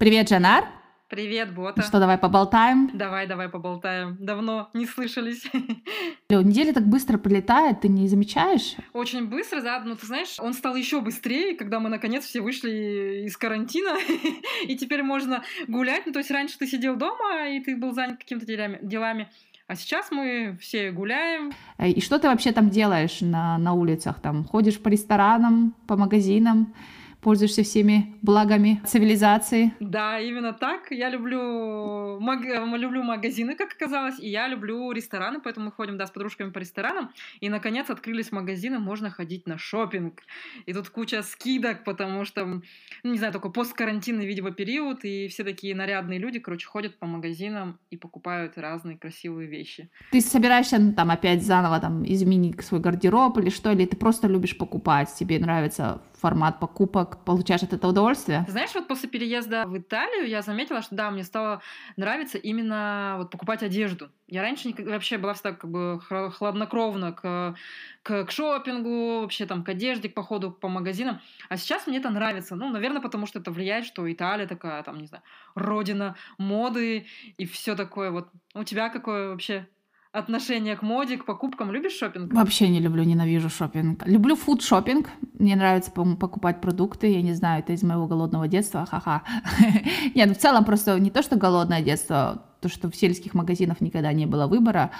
[0.00, 0.64] Привет, Жанар.
[1.10, 1.82] Привет, Бота.
[1.82, 2.88] Что, давай поболтаем?
[2.94, 4.16] Давай, давай поболтаем.
[4.18, 5.44] Давно не слышались.
[6.30, 8.76] Неделя так быстро пролетает, ты не замечаешь?
[8.94, 9.78] Очень быстро, да.
[9.84, 13.98] Ну, ты знаешь, он стал еще быстрее, когда мы наконец все вышли из карантина,
[14.66, 16.06] и теперь можно гулять.
[16.06, 18.46] Ну, то есть раньше ты сидел дома, и ты был занят какими-то
[18.80, 19.28] делами.
[19.66, 21.52] А сейчас мы все гуляем.
[21.78, 24.18] И что ты вообще там делаешь на, на улицах?
[24.22, 26.72] Там ходишь по ресторанам, по магазинам?
[27.20, 29.74] Пользуешься всеми благами цивилизации.
[29.80, 30.90] Да, именно так.
[30.90, 32.42] Я люблю, маг...
[32.44, 36.58] люблю магазины, как оказалось, и я люблю рестораны, поэтому мы ходим, да, с подружками по
[36.58, 37.10] ресторанам.
[37.40, 40.22] И, наконец, открылись магазины, можно ходить на шопинг.
[40.66, 42.62] И тут куча скидок, потому что, ну,
[43.04, 47.78] не знаю, только посткарантинный, видимо, период, и все такие нарядные люди, короче, ходят по магазинам
[47.90, 49.90] и покупают разные красивые вещи.
[50.10, 54.28] Ты собираешься, ну, там, опять заново там изменить свой гардероб или что, или ты просто
[54.28, 58.44] любишь покупать, тебе нравится формат покупок, получаешь от этого удовольствие?
[58.48, 61.62] Знаешь, вот после переезда в Италию я заметила, что да, мне стало
[61.96, 64.10] нравиться именно вот покупать одежду.
[64.28, 67.56] Я раньше вообще была всегда как бы хладнокровна к,
[68.02, 71.20] к, к шопингу, вообще там к одежде, к походу по магазинам.
[71.48, 72.54] А сейчас мне это нравится.
[72.54, 77.06] Ну, наверное, потому что это влияет, что Италия такая, там, не знаю, родина моды
[77.38, 78.10] и все такое.
[78.10, 79.66] Вот у тебя какое вообще
[80.12, 81.72] отношение к моде, к покупкам?
[81.72, 82.32] Любишь шопинг?
[82.32, 84.06] Вообще не люблю, ненавижу шопинг.
[84.06, 85.08] Люблю фуд шопинг.
[85.40, 87.10] Мне нравится покупать продукты.
[87.10, 88.84] Я не знаю, это из моего голодного детства.
[88.84, 89.22] Ха-ха.
[90.14, 93.80] Нет, ну в целом просто не то, что голодное детство, то, что в сельских магазинах
[93.80, 94.90] никогда не было выбора.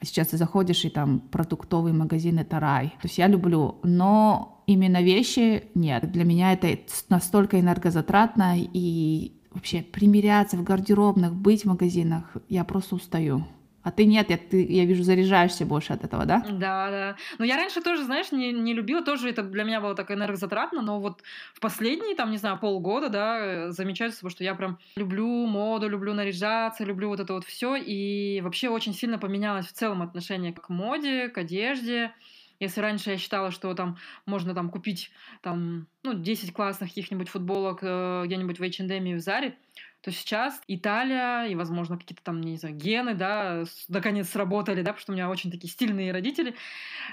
[0.00, 2.88] А сейчас ты заходишь, и там продуктовый магазин— это рай.
[3.02, 6.10] То есть я люблю, но именно вещи нет.
[6.10, 6.78] Для меня это
[7.10, 13.44] настолько энергозатратно, и вообще примиряться в гардеробных, быть в магазинах, я просто устаю.
[13.82, 16.44] А ты нет, я, ты, я вижу, заряжаешься больше от этого, да?
[16.48, 17.16] Да, да.
[17.38, 20.82] Но я раньше тоже, знаешь, не, не любила, тоже это для меня было так энергозатратно,
[20.82, 21.22] но вот
[21.54, 26.14] в последние, там, не знаю, полгода, да, замечаю собой, что я прям люблю моду, люблю
[26.14, 30.68] наряжаться, люблю вот это вот все, и вообще очень сильно поменялось в целом отношение к
[30.68, 32.12] моде, к одежде.
[32.60, 35.10] Если раньше я считала, что там можно там купить
[35.40, 39.56] там, ну, 10 классных каких-нибудь футболок э, где-нибудь в H&M и в Заре,
[40.02, 45.00] то сейчас Италия и, возможно, какие-то там, не знаю, гены, да, наконец сработали, да, потому
[45.00, 46.54] что у меня очень такие стильные родители.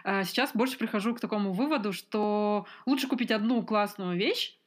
[0.03, 4.58] А сейчас больше прихожу к такому выводу, что лучше купить одну классную вещь,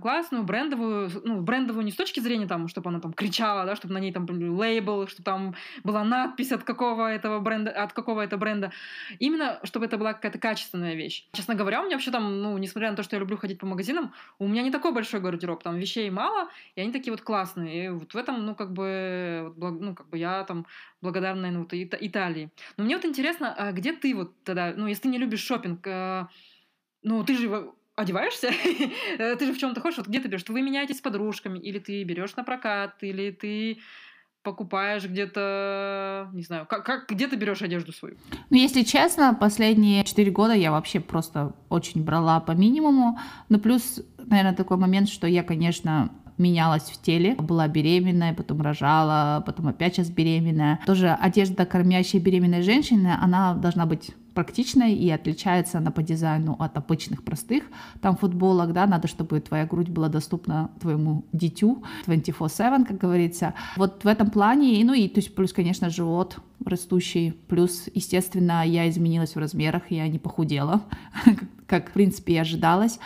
[0.00, 3.94] классную, брендовую, ну, брендовую не с точки зрения там, чтобы она там кричала, да, чтобы
[3.94, 5.54] на ней там лейбл, чтобы там
[5.84, 8.72] была надпись от какого этого бренда, от какого это бренда.
[9.18, 11.26] Именно, чтобы это была какая-то качественная вещь.
[11.32, 13.66] Честно говоря, у меня вообще там, ну, несмотря на то, что я люблю ходить по
[13.66, 17.86] магазинам, у меня не такой большой гардероб, там вещей мало, и они такие вот классные.
[17.86, 20.66] И вот в этом, ну, как бы, ну, как бы я там
[21.00, 22.50] благодарна, наверное, вот Италии.
[22.76, 25.86] Но мне вот интересно, а где ты вот тогда, ну, если ты не любишь шопинг,
[25.86, 26.28] а,
[27.02, 28.50] ну, ты же одеваешься,
[29.18, 30.44] э, ты же в чем-то хочешь, вот где ты берешь?
[30.48, 33.78] Вы меняетесь с подружками, или ты берешь на прокат, или ты
[34.42, 38.16] покупаешь где-то, не знаю, как, как где ты берешь одежду свою?
[38.50, 43.18] Ну, если честно, последние четыре года я вообще просто очень брала по минимуму.
[43.48, 47.34] Но плюс, наверное, такой момент, что я, конечно, менялась в теле.
[47.34, 50.80] Была беременная, потом рожала, потом опять сейчас беременная.
[50.86, 56.76] Тоже одежда кормящей беременной женщины, она должна быть практичной и отличается она по дизайну от
[56.76, 57.64] обычных простых
[58.00, 63.54] там футболок, да, надо, чтобы твоя грудь была доступна твоему дитю 24-7, как говорится.
[63.76, 68.88] Вот в этом плане, ну и, то есть, плюс, конечно, живот растущий, плюс, естественно, я
[68.88, 70.82] изменилась в размерах, я не похудела,
[71.66, 73.00] как, в принципе, и ожидалось.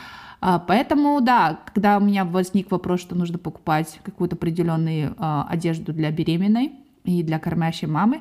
[0.45, 5.93] А, поэтому, да, когда у меня возник вопрос, что нужно покупать какую-то определенную а, одежду
[5.93, 6.73] для беременной
[7.05, 8.21] и для кормящей мамы,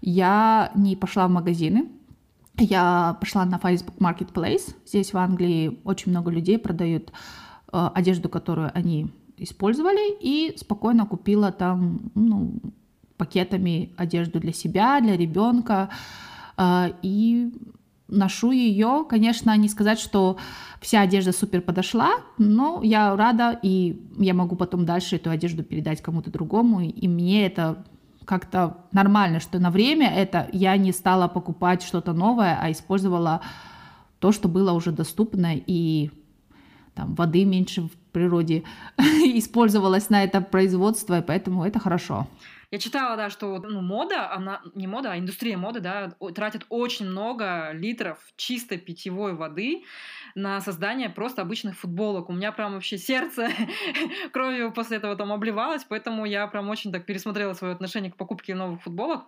[0.00, 1.88] я не пошла в магазины,
[2.56, 4.74] я пошла на Facebook Marketplace.
[4.86, 7.12] Здесь в Англии очень много людей продают
[7.72, 12.54] э, одежду, которую они использовали, и спокойно купила там ну,
[13.18, 15.90] пакетами одежду для себя, для ребенка.
[17.02, 17.52] И
[18.10, 19.04] ношу ее.
[19.08, 20.36] Конечно, не сказать, что
[20.80, 26.02] вся одежда супер подошла, но я рада, и я могу потом дальше эту одежду передать
[26.02, 27.84] кому-то другому, и мне это
[28.24, 33.40] как-то нормально, что на время это я не стала покупать что-то новое, а использовала
[34.18, 36.10] то, что было уже доступно, и
[36.94, 38.64] там воды меньше в природе
[38.98, 42.26] использовалось на это производство, и поэтому это хорошо.
[42.70, 47.06] Я читала, да, что ну, мода, она не мода, а индустрия моды, да, тратит очень
[47.06, 49.84] много литров чистой питьевой воды
[50.34, 52.28] на создание просто обычных футболок.
[52.28, 53.50] У меня прям вообще сердце
[54.32, 58.54] кровью после этого там обливалось, поэтому я прям очень так пересмотрела свое отношение к покупке
[58.54, 59.24] новых футболок.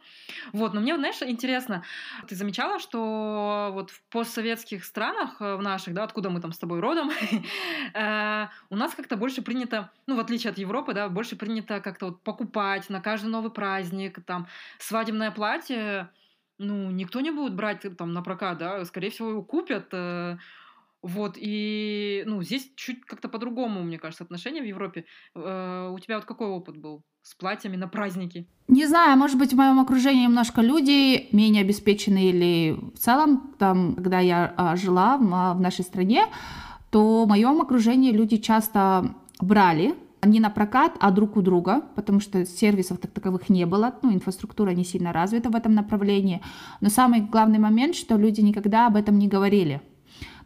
[0.53, 1.85] Вот, но мне, знаешь, интересно,
[2.29, 6.59] ты замечала, что вот в постсоветских странах, э, в наших, да, откуда мы там с
[6.59, 7.11] тобой родом,
[7.95, 12.07] э, у нас как-то больше принято, ну, в отличие от Европы, да, больше принято как-то
[12.07, 14.47] вот покупать на каждый новый праздник, там,
[14.79, 16.11] свадебное платье,
[16.59, 20.39] ну, никто не будет брать там на прокат, да, скорее всего, его купят, э,
[21.03, 25.05] вот, и, ну, здесь чуть как-то по-другому, мне кажется, отношения в Европе.
[25.35, 28.47] Э, у тебя вот какой опыт был с платьями на праздники?
[28.69, 33.95] Не знаю, может быть, в моем окружении немножко люди менее обеспеченные или в целом, там,
[33.97, 36.27] когда я а, жила в, в нашей стране,
[36.91, 39.95] то в моем окружении люди часто брали
[40.25, 44.13] не на прокат, а друг у друга, потому что сервисов так таковых не было, ну,
[44.13, 46.41] инфраструктура не сильно развита в этом направлении.
[46.81, 49.81] Но самый главный момент, что люди никогда об этом не говорили.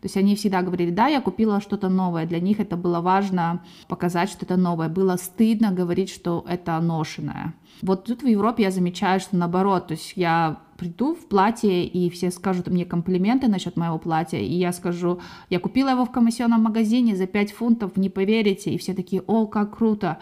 [0.01, 2.27] То есть они всегда говорили, да, я купила что-то новое.
[2.27, 4.89] Для них это было важно показать что-то новое.
[4.89, 7.55] Было стыдно говорить, что это ношенное.
[7.83, 12.11] Вот тут в Европе я замечаю, что наоборот, то есть я приду в платье, и
[12.11, 15.21] все скажут мне комплименты насчет моего платья, и я скажу,
[15.51, 19.47] я купила его в комиссионном магазине за 5 фунтов, не поверите, и все такие, о,
[19.47, 20.19] как круто.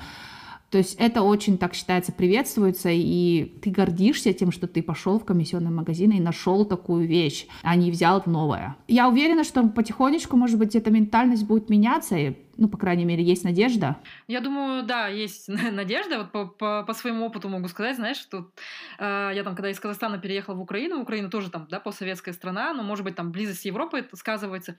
[0.74, 5.24] То есть это очень так считается, приветствуется, и ты гордишься тем, что ты пошел в
[5.24, 8.74] комиссионный магазин и нашел такую вещь, а не взял новое.
[8.88, 13.22] Я уверена, что потихонечку, может быть, эта ментальность будет меняться, и ну, по крайней мере,
[13.22, 13.96] есть надежда?
[14.28, 16.18] Я думаю, да, есть надежда.
[16.18, 18.50] Вот по, по, по своему опыту могу сказать, знаешь, что
[18.98, 22.72] э, я там, когда из Казахстана переехала в Украину, Украина тоже там, да, постсоветская страна,
[22.72, 24.76] но, может быть, там близость Европы это сказывается.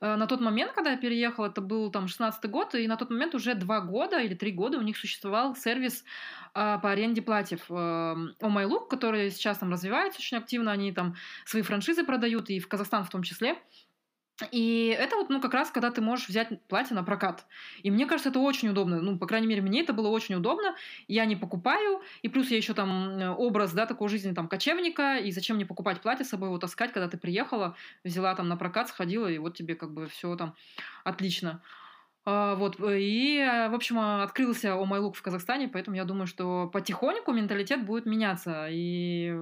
[0.00, 3.10] Э, на тот момент, когда я переехала, это был там 16-й год, и на тот
[3.10, 6.04] момент уже два года или три года у них существовал сервис
[6.54, 10.92] э, по аренде платьев э, Oh My Look, который сейчас там развивается очень активно, они
[10.92, 13.56] там свои франшизы продают, и в Казахстан в том числе.
[14.50, 17.46] И это вот, ну, как раз, когда ты можешь взять платье на прокат.
[17.82, 19.00] И мне кажется, это очень удобно.
[19.00, 20.74] Ну, по крайней мере, мне это было очень удобно.
[21.08, 22.02] Я не покупаю.
[22.22, 25.16] И плюс я еще там образ, да, такой жизни там кочевника.
[25.16, 28.56] И зачем мне покупать платье с собой его таскать, когда ты приехала, взяла там на
[28.56, 30.54] прокат, сходила, и вот тебе как бы все там
[31.04, 31.62] отлично.
[32.28, 36.04] А, вот, э, и, э, в общем, открылся О Май Лук в Казахстане, поэтому я
[36.04, 39.32] думаю, что потихоньку менталитет будет меняться, и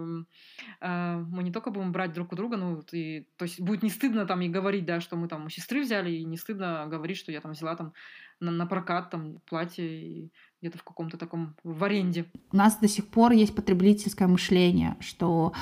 [0.80, 3.88] э, мы не только будем брать друг у друга, ну, и, то есть будет не
[3.88, 7.16] стыдно там и говорить, да, что мы там у сестры взяли, и не стыдно говорить,
[7.16, 7.94] что я там взяла там
[8.38, 12.26] на, на прокат там платье и где-то в каком-то таком в аренде.
[12.52, 15.54] У нас до сих пор есть потребительское мышление, что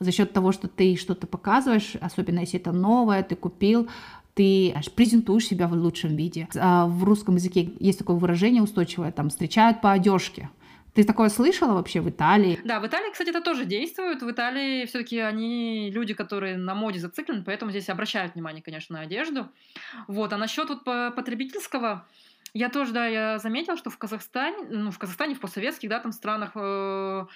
[0.00, 3.88] за счет того, что ты что-то показываешь, особенно если это новое, ты купил,
[4.34, 6.48] ты презентуешь себя в лучшем виде.
[6.56, 10.50] А в русском языке есть такое выражение устойчивое, там, встречают по одежке.
[10.94, 12.60] Ты такое слышала вообще в Италии?
[12.64, 14.22] Да, в Италии, кстати, это тоже действует.
[14.22, 19.02] В Италии все-таки они люди, которые на моде зациклены, поэтому здесь обращают внимание, конечно, на
[19.02, 19.48] одежду.
[20.06, 22.06] Вот, а насчет вот потребительского,
[22.52, 26.12] я тоже, да, я заметила, что в Казахстане, ну, в Казахстане, в постсоветских, да, там
[26.12, 27.26] странах э,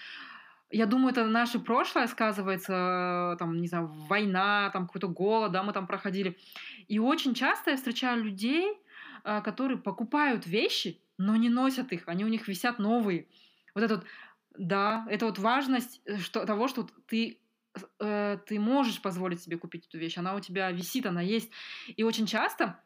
[0.70, 5.73] я думаю, это наше прошлое сказывается, там, не знаю, война, там какой-то голод, да, мы
[5.73, 6.37] там проходили.
[6.88, 8.76] И очень часто я встречаю людей,
[9.25, 13.26] а, которые покупают вещи, но не носят их, они у них висят новые.
[13.75, 14.06] Вот это вот,
[14.59, 17.38] да, это вот важность э, что, того, что ты
[18.00, 21.50] э, ты можешь позволить себе купить эту вещь, она у тебя висит, она есть.
[21.97, 22.81] И очень часто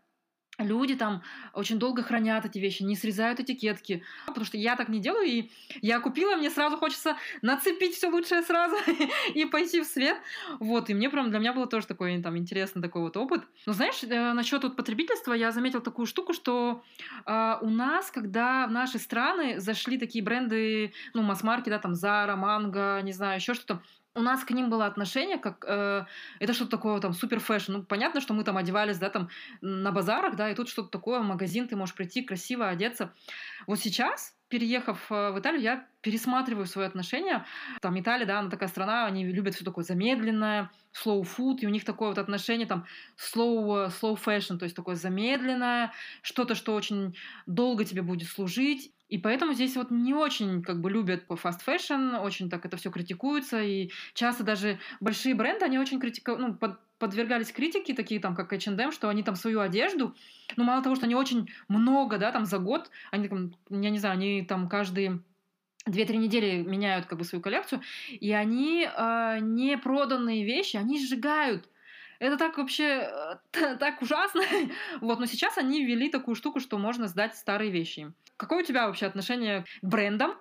[0.59, 1.23] люди там
[1.55, 5.51] очень долго хранят эти вещи, не срезают этикетки, потому что я так не делаю, и
[5.81, 8.77] я купила, мне сразу хочется нацепить все лучшее сразу
[9.35, 10.19] и пойти в свет,
[10.61, 13.43] вот, и мне прям, для меня было тоже такой там интересный такой вот опыт.
[13.67, 16.83] Но знаешь, э, насчет вот потребительства я заметила такую штуку, что
[17.27, 22.37] э, у нас, когда в наши страны зашли такие бренды, ну, масс-маркет, да, там, Zara,
[22.37, 23.83] Mango, не знаю, еще что-то,
[24.15, 26.05] у нас к ним было отношение, как э,
[26.39, 27.73] это что-то такое там супер fashion.
[27.73, 29.29] Ну, понятно, что мы там одевались, да, там
[29.61, 33.15] на базарах, да, и тут что-то такое, магазин ты можешь прийти, красиво одеться.
[33.67, 37.47] Вот сейчас, переехав э, в Италию, я пересматриваю свои отношения.
[37.81, 41.71] Там Италия, да, она такая страна, они любят все такое замедленное, slow food, и у
[41.71, 42.85] них такое вот отношение там
[43.17, 47.17] slow, slow fashion, то есть такое замедленное, что-то, что очень
[47.47, 48.93] долго тебе будет служить.
[49.09, 52.91] И поэтому здесь вот не очень как бы любят fast fashion, очень так это все
[52.91, 58.37] критикуется, и часто даже большие бренды, они очень критику, ну, под, подвергались критике, такие там,
[58.37, 60.15] как H&M, что они там свою одежду,
[60.57, 63.99] ну, мало того, что они очень много, да, там за год, они, там, я не
[63.99, 65.21] знаю, они там каждые
[65.85, 71.69] две-три недели меняют как бы свою коллекцию, и они э, не проданные вещи, они сжигают.
[72.21, 73.11] Это так вообще
[73.53, 74.43] э, так ужасно.
[75.01, 78.13] вот, но сейчас они ввели такую штуку, что можно сдать старые вещи.
[78.37, 80.37] Какое у тебя вообще отношение к брендам?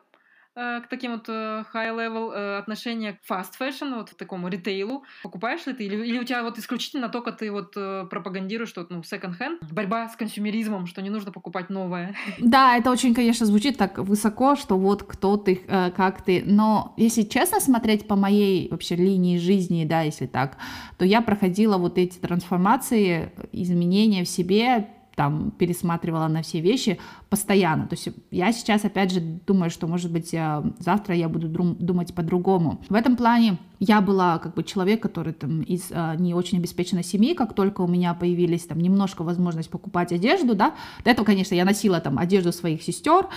[0.53, 5.05] Э, к таким вот э, high-level э, отношения к fast fashion, вот к такому ритейлу.
[5.23, 5.85] Покупаешь ли ты?
[5.85, 10.09] Или, или у тебя вот исключительно только ты вот пропагандируешь, что ну, second hand, борьба
[10.09, 12.15] с консюмеризмом, что не нужно покупать новое?
[12.39, 15.55] Да, это очень, конечно, звучит так высоко, что вот кто ты,
[15.95, 16.43] как ты.
[16.45, 20.57] Но если честно смотреть по моей вообще линии жизни, да, если так,
[20.97, 26.97] то я проходила вот эти трансформации, изменения в себе там пересматривала на все вещи
[27.29, 27.87] постоянно.
[27.87, 32.13] То есть я сейчас, опять же, думаю, что, может быть, э, завтра я буду думать
[32.13, 32.81] по-другому.
[32.89, 37.03] В этом плане я была как бы человек, который там из э, не очень обеспеченной
[37.03, 41.55] семьи, как только у меня появились там немножко возможность покупать одежду, да, до этого, конечно,
[41.55, 43.27] я носила там одежду своих сестер,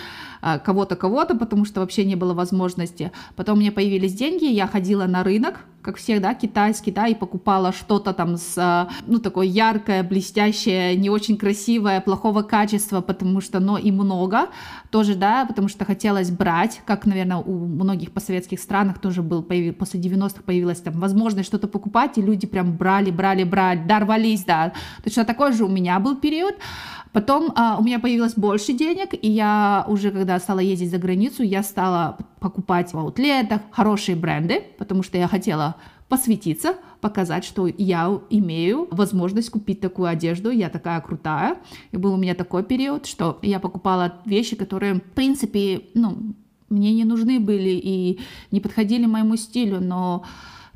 [0.43, 3.11] э, кого-то, кого-то, потому что вообще не было возможности.
[3.37, 7.15] Потом у меня появились деньги, я ходила на рынок, как всех, да, китайский, да, и
[7.15, 13.61] покупала что-то там с, ну, такое яркое, блестящее, не очень красивое, плохого качества, потому что,
[13.61, 14.49] но и много.
[14.91, 19.75] Тоже, да, потому что хотелось брать, как, наверное, у многих постсоветских странах тоже был, появил,
[19.75, 24.73] после 90-х появилась там возможность что-то покупать, и люди прям брали, брали, брали, дорвались, да,
[25.03, 26.55] точно такой же у меня был период,
[27.15, 31.45] Потом а, у меня появилось больше денег, и я уже, когда стала ездить за границу,
[31.45, 35.77] я стала покупать в аутлетах хорошие бренды, потому что я хотела
[36.09, 41.57] посвятиться, показать, что я имею возможность купить такую одежду, я такая крутая.
[41.93, 46.35] И был у меня такой период, что я покупала вещи, которые, в принципе, ну,
[46.69, 48.19] мне не нужны были и
[48.51, 50.25] не подходили моему стилю, но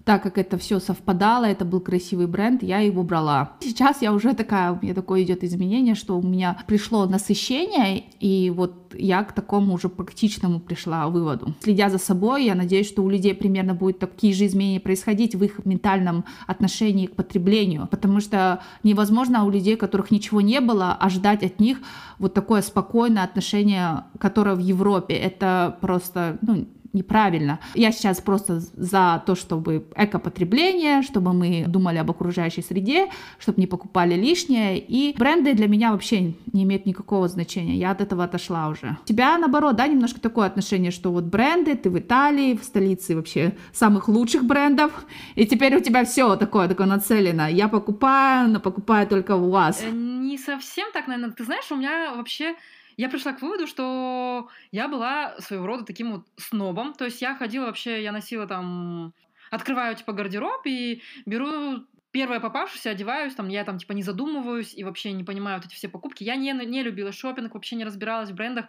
[0.08, 3.52] так как это все совпадало, это был красивый бренд, я его брала.
[3.60, 8.48] Сейчас я уже такая, у меня такое идет изменение, что у меня пришло насыщение, и
[8.48, 11.54] вот я к такому уже практичному пришла выводу.
[11.60, 15.44] Следя за собой, я надеюсь, что у людей примерно будут такие же изменения происходить в
[15.44, 20.94] их ментальном отношении к потреблению, потому что невозможно у людей, у которых ничего не было,
[20.94, 21.82] ожидать от них
[22.18, 25.14] вот такое спокойное отношение, которое в Европе.
[25.14, 27.60] Это просто, ну, неправильно.
[27.74, 33.66] Я сейчас просто за то, чтобы экопотребление, чтобы мы думали об окружающей среде, чтобы не
[33.66, 34.78] покупали лишнее.
[34.78, 37.76] И бренды для меня вообще не имеют никакого значения.
[37.76, 38.96] Я от этого отошла уже.
[39.02, 43.16] У тебя, наоборот, да, немножко такое отношение, что вот бренды, ты в Италии, в столице
[43.16, 44.92] вообще самых лучших брендов,
[45.34, 47.48] и теперь у тебя все такое, такое нацелено.
[47.48, 49.82] Я покупаю, но покупаю только у вас.
[49.82, 51.34] Э, не совсем так, наверное.
[51.34, 52.54] Ты знаешь, у меня вообще
[52.98, 56.92] я пришла к выводу, что я была своего рода таким вот снобом.
[56.94, 59.14] То есть я ходила вообще, я носила там...
[59.50, 64.84] Открываю, типа, гардероб и беру первое попавшееся, одеваюсь, там, я там, типа, не задумываюсь и
[64.84, 66.24] вообще не понимаю вот эти все покупки.
[66.24, 68.66] Я не, не любила шопинг, вообще не разбиралась в брендах.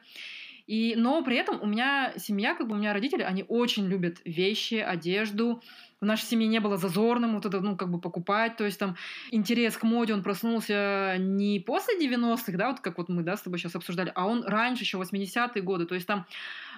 [0.68, 4.22] И, но при этом у меня семья, как бы у меня родители, они очень любят
[4.24, 5.64] вещи, одежду,
[6.02, 8.96] в нашей семье не было зазорным вот это, ну, как бы покупать, то есть там
[9.32, 13.42] интерес к моде, он проснулся не после 90-х, да, вот как вот мы, да, с
[13.42, 16.26] тобой сейчас обсуждали, а он раньше, еще 80-е годы, то есть там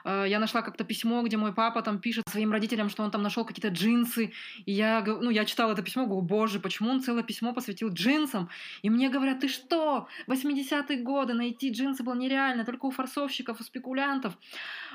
[0.06, 3.46] я нашла как-то письмо, где мой папа там пишет своим родителям, что он там нашел
[3.46, 4.32] какие-то джинсы.
[4.66, 8.50] И я, ну, я читала это письмо, говорю, боже, почему он целое письмо посвятил джинсам?
[8.82, 13.64] И мне говорят, ты что, 80-е годы найти джинсы было нереально, только у форсовщиков, у
[13.64, 14.38] спекулянтов.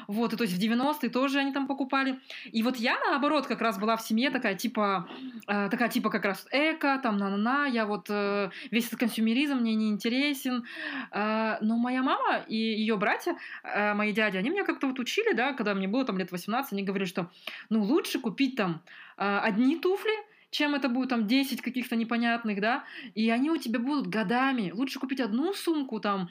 [0.06, 2.20] Вот, и то есть в 90-е тоже они там покупали.
[2.44, 5.08] И вот я, наоборот, как раз была в семье такая, типа,
[5.46, 9.74] э, такая, типа, как раз эко, там, на-на-на, я вот, э, весь этот консюмеризм мне
[9.74, 10.64] не интересен.
[11.12, 15.32] Э, но моя мама и ее братья, э, мои дяди, они меня как-то вот учили,
[15.32, 17.30] да, когда мне было там лет 18, они говорили, что
[17.70, 18.82] ну лучше купить там
[19.16, 20.12] э, одни туфли,
[20.50, 22.84] чем это будет там 10 каких-то непонятных, да,
[23.14, 24.70] и они у тебя будут годами.
[24.72, 26.28] Лучше купить одну сумку там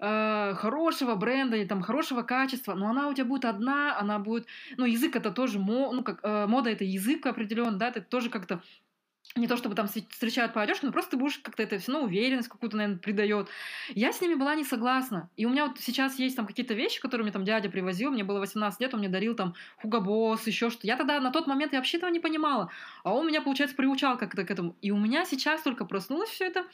[0.00, 4.46] э, хорошего бренда или там хорошего качества, но она у тебя будет одна, она будет,
[4.76, 8.30] ну язык это тоже, мо, ну как э, мода это язык определенный, да, ты тоже
[8.30, 8.62] как-то
[9.36, 12.06] не то чтобы там встречают по одежке, но просто ты будешь как-то это все равно
[12.06, 13.48] уверенность какую-то, наверное, придает.
[13.90, 15.30] Я с ними была не согласна.
[15.36, 18.24] И у меня вот сейчас есть там какие-то вещи, которые мне там дядя привозил, мне
[18.24, 20.86] было 18 лет, он мне дарил там хугабос, еще что-то.
[20.86, 22.70] Я тогда на тот момент я вообще этого не понимала.
[23.04, 24.76] А он меня, получается, приучал как-то к этому.
[24.80, 26.64] И у меня сейчас только проснулось все это.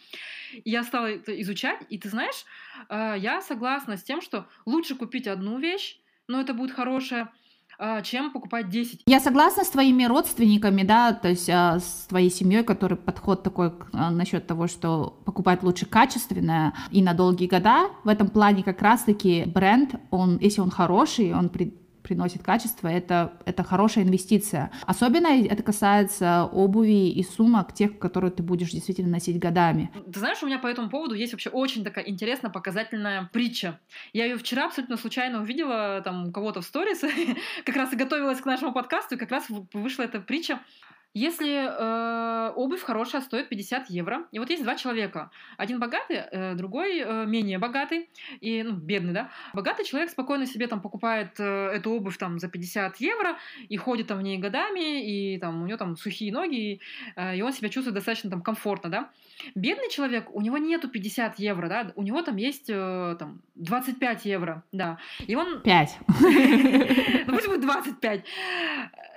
[0.53, 1.81] И я стала это изучать.
[1.91, 2.45] И ты знаешь,
[2.89, 7.31] э, я согласна с тем, что лучше купить одну вещь, но это будет хорошая,
[8.03, 9.03] чем покупать 10.
[9.07, 13.73] Я согласна с твоими родственниками, да, то есть а, с твоей семьей, который подход такой
[13.93, 17.91] а, насчет того, что покупать лучше качественное и на долгие года.
[18.05, 23.33] В этом плане как раз-таки бренд, он, если он хороший, он при, приносит качество, это,
[23.47, 24.71] это хорошая инвестиция.
[24.87, 29.91] Особенно это касается обуви и сумок, тех, которые ты будешь действительно носить годами.
[30.13, 33.81] Ты знаешь, у меня по этому поводу есть вообще очень такая интересная показательная притча.
[34.13, 37.03] Я ее вчера абсолютно случайно увидела там кого-то в сторис,
[37.65, 40.61] как раз и готовилась к нашему подкасту, и как раз вышла эта притча
[41.15, 46.55] Если э, обувь хорошая стоит 50 евро, и вот есть два человека, один богатый, э,
[46.55, 51.69] другой э, менее богатый, и ну, бедный, да, богатый человек спокойно себе там покупает э,
[51.69, 55.67] эту обувь там за 50 евро и ходит там в ней годами, и там у
[55.67, 56.81] него там сухие ноги, и,
[57.15, 59.11] э, и он себя чувствует достаточно там комфортно, да.
[59.55, 64.25] Бедный человек, у него нету 50 евро, да, у него там есть э, там 25
[64.25, 65.61] евро, да, и он...
[65.61, 65.99] 5.
[67.27, 68.25] Ну пусть будет 25.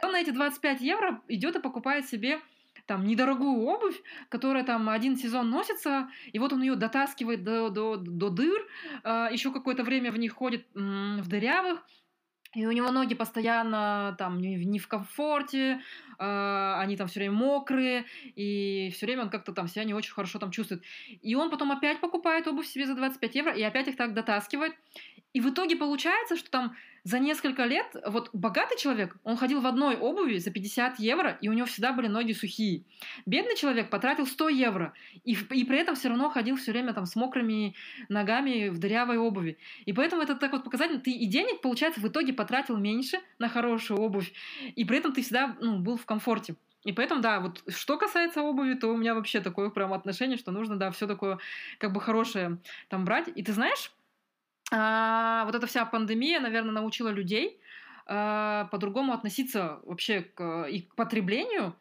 [0.07, 2.39] Он на эти 25 евро идет и покупает себе
[2.85, 7.97] там недорогую обувь, которая там один сезон носится, и вот он ее дотаскивает до, до,
[7.97, 8.65] до дыр,
[9.03, 11.85] э, еще какое-то время в них ходит в дырявых,
[12.53, 15.81] и у него ноги постоянно там не, не в комфорте,
[16.17, 20.13] э, они там все время мокрые, и все время он как-то там себя не очень
[20.13, 20.83] хорошо там чувствует.
[21.21, 24.73] И он потом опять покупает обувь себе за 25 евро, и опять их так дотаскивает.
[25.33, 29.67] И в итоге получается, что там за несколько лет, вот богатый человек, он ходил в
[29.67, 32.83] одной обуви за 50 евро, и у него всегда были ноги сухие.
[33.25, 34.93] Бедный человек потратил 100 евро,
[35.23, 37.75] и, и при этом все равно ходил все время там с мокрыми
[38.09, 39.57] ногами в дырявой обуви.
[39.85, 40.99] И поэтому это так вот показательно.
[40.99, 44.33] Ты и денег, получается, в итоге потратил меньше на хорошую обувь,
[44.75, 46.55] и при этом ты всегда ну, был в комфорте.
[46.83, 50.51] И поэтому, да, вот что касается обуви, то у меня вообще такое прям отношение, что
[50.51, 51.37] нужно, да, все такое
[51.79, 53.29] как бы хорошее там брать.
[53.33, 53.91] И ты знаешь,
[54.71, 57.59] а, вот эта вся пандемия, наверное, научила людей
[58.05, 61.75] а, по-другому относиться вообще к, и к потреблению.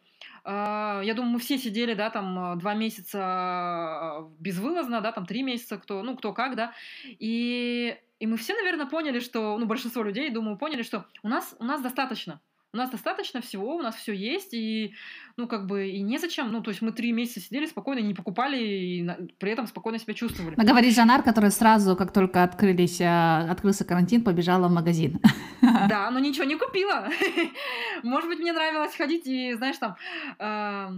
[0.44, 5.78] А, я думаю, мы все сидели, да, там два месяца безвылазно, да, там три месяца,
[5.78, 6.72] кто, ну, кто как, да,
[7.04, 11.56] и, и мы все, наверное, поняли, что, ну, большинство людей, думаю, поняли, что у нас,
[11.58, 12.40] у нас достаточно.
[12.76, 14.94] У нас достаточно всего, у нас все есть, и,
[15.38, 16.52] ну, как бы, и незачем.
[16.52, 19.98] Ну, то есть мы три месяца сидели спокойно, не покупали, и на, при этом спокойно
[19.98, 20.56] себя чувствовали.
[20.58, 25.18] Но говорит Жанар, который сразу, как только открылись, а, открылся карантин, побежала в магазин.
[25.88, 27.08] Да, но ничего не купила.
[28.02, 29.96] Может быть, мне нравилось ходить и, знаешь, там...
[30.38, 30.90] Э,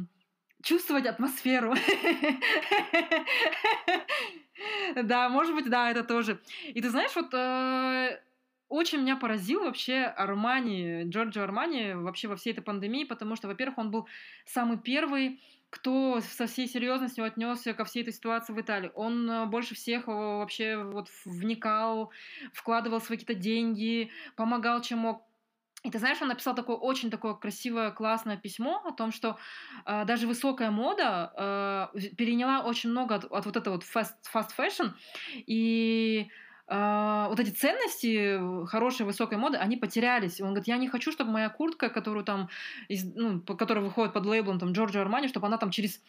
[0.62, 1.74] чувствовать атмосферу.
[5.04, 6.40] Да, может быть, да, это тоже.
[6.74, 8.18] И ты знаешь, вот э,
[8.68, 13.78] очень меня поразил вообще Армани, Джорджо Армани вообще во всей этой пандемии, потому что, во-первых,
[13.78, 14.08] он был
[14.44, 18.90] самый первый, кто со всей серьезностью отнесся ко всей этой ситуации в Италии.
[18.94, 22.10] Он э, больше всех э, вообще вот вникал,
[22.52, 25.24] вкладывал свои какие-то деньги, помогал, чем мог.
[25.84, 29.38] И ты знаешь, он написал такое очень такое красивое, классное письмо о том, что
[29.84, 34.50] э, даже высокая мода э, переняла очень много от, от вот этого вот fast, fast
[34.58, 34.92] fashion,
[35.46, 36.30] и
[36.70, 40.38] а, вот эти ценности хорошей высокой моды, они потерялись.
[40.40, 42.50] Он говорит, я не хочу, чтобы моя куртка, которую там,
[42.88, 46.02] из, ну, которая выходит под лейблом там Джорджо Армани, чтобы она там через,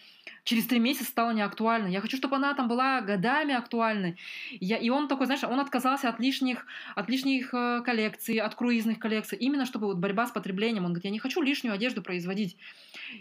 [0.44, 1.94] через три месяца стала неактуальной.
[1.94, 4.18] Я хочу, чтобы она там была годами актуальной.
[4.52, 9.00] Я, и он такой, знаешь, он отказался от лишних, от лишних э, коллекций, от круизных
[9.00, 10.84] коллекций, именно чтобы вот борьба с потреблением.
[10.84, 12.58] Он говорит, я не хочу лишнюю одежду производить.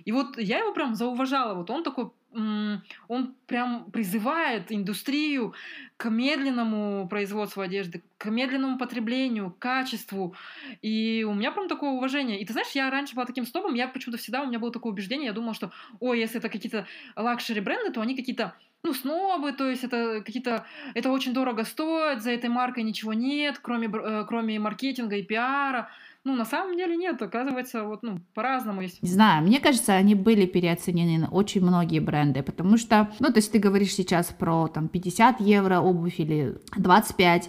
[0.05, 1.55] И вот я его прям зауважала.
[1.55, 5.55] Вот он такой он прям призывает индустрию
[5.97, 10.35] к медленному производству одежды, к медленному потреблению, к качеству.
[10.83, 12.41] И у меня прям такое уважение.
[12.41, 14.93] И ты знаешь, я раньше была таким снобом, я почему-то всегда, у меня было такое
[14.93, 19.53] убеждение, я думала, что, ой, если это какие-то luxury бренды, то они какие-то ну, снобы,
[19.53, 20.65] то есть это какие-то,
[20.95, 25.91] это очень дорого стоит, за этой маркой ничего нет, кроме, э, кроме маркетинга и пиара.
[26.29, 29.03] Ну, на самом деле нет, оказывается, вот, ну, по-разному есть.
[29.03, 33.39] Не знаю, мне кажется, они были переоценены на очень многие бренды, потому что, ну, то
[33.39, 37.49] есть ты говоришь сейчас про, там, 50 евро обувь или 25,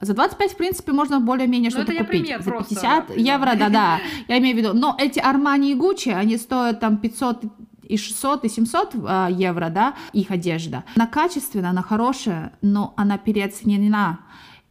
[0.00, 2.22] за 25, в принципе, можно более-менее ну, что-то купить.
[2.22, 4.72] Пример За 50 просто, евро, да-да, я имею в виду.
[4.74, 7.44] Но эти Армани и Гуччи, они стоят там 500
[7.84, 10.82] и 600, и 700 э, евро, да, их одежда.
[10.96, 14.18] Она качественная, она хорошая, но она переоценена.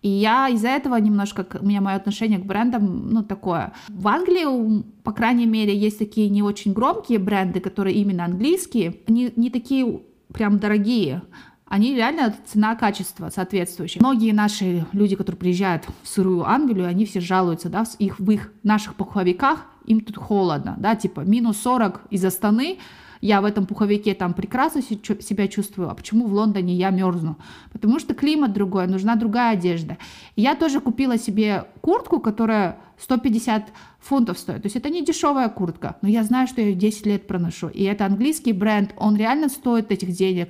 [0.08, 3.74] И я из-за этого немножко, у меня мое отношение к брендам, ну, такое.
[3.90, 9.34] В Англии, по крайней мере, есть такие не очень громкие бренды, которые именно английские, не,
[9.36, 10.00] не такие
[10.34, 11.24] прям дорогие,
[11.66, 14.00] они реально цена-качество соответствующие.
[14.00, 18.32] Многие наши люди, которые приезжают в сырую Англию, они все жалуются, да, в их, в
[18.32, 22.80] их наших пуховиках, им тут холодно, да, типа минус 40 из Астаны,
[23.22, 27.38] я в этом пуховике там прекрасно себя чувствую, а почему в Лондоне я мерзну?
[27.72, 29.98] Потому что климат другой, нужна другая одежда.
[30.36, 33.68] я тоже купила себе куртку, которая 150
[34.00, 34.62] фунтов стоит.
[34.62, 37.68] То есть это не дешевая куртка, но я знаю, что я ее 10 лет проношу.
[37.68, 40.50] И это английский бренд, он реально стоит этих денег.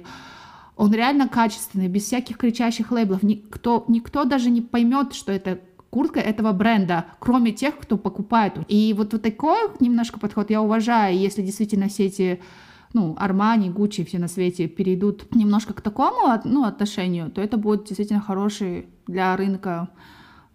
[0.76, 3.24] Он реально качественный, без всяких кричащих лейблов.
[3.24, 5.60] Никто, никто даже не поймет, что это
[5.98, 8.54] куртка этого бренда, кроме тех, кто покупает.
[8.68, 12.40] И вот, вот такой немножко подход я уважаю, если действительно все эти
[12.94, 17.86] ну, Армани, Гуччи, все на свете перейдут немножко к такому ну, отношению, то это будет
[17.86, 19.90] действительно хороший для рынка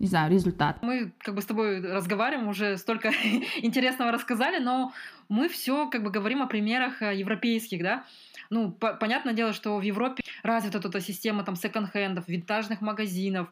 [0.03, 0.83] не знаю, результат.
[0.83, 3.12] Мы как бы с тобой разговариваем, уже столько
[3.62, 4.93] интересного рассказали, но
[5.29, 8.05] мы все как бы говорим о примерах э, европейских, да,
[8.51, 13.51] ну, по понятное дело, что в Европе развита эта система там секонд-хендов, винтажных магазинов,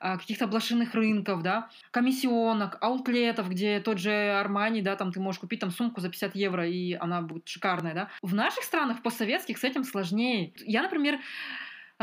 [0.00, 5.38] а, каких-то блошиных рынков, да, комиссионок, аутлетов, где тот же Армани, да, там ты можешь
[5.38, 8.08] купить там сумку за 50 евро, и она будет шикарная, да.
[8.22, 10.52] В наших странах, постсоветских, с этим сложнее.
[10.66, 11.20] Я, например,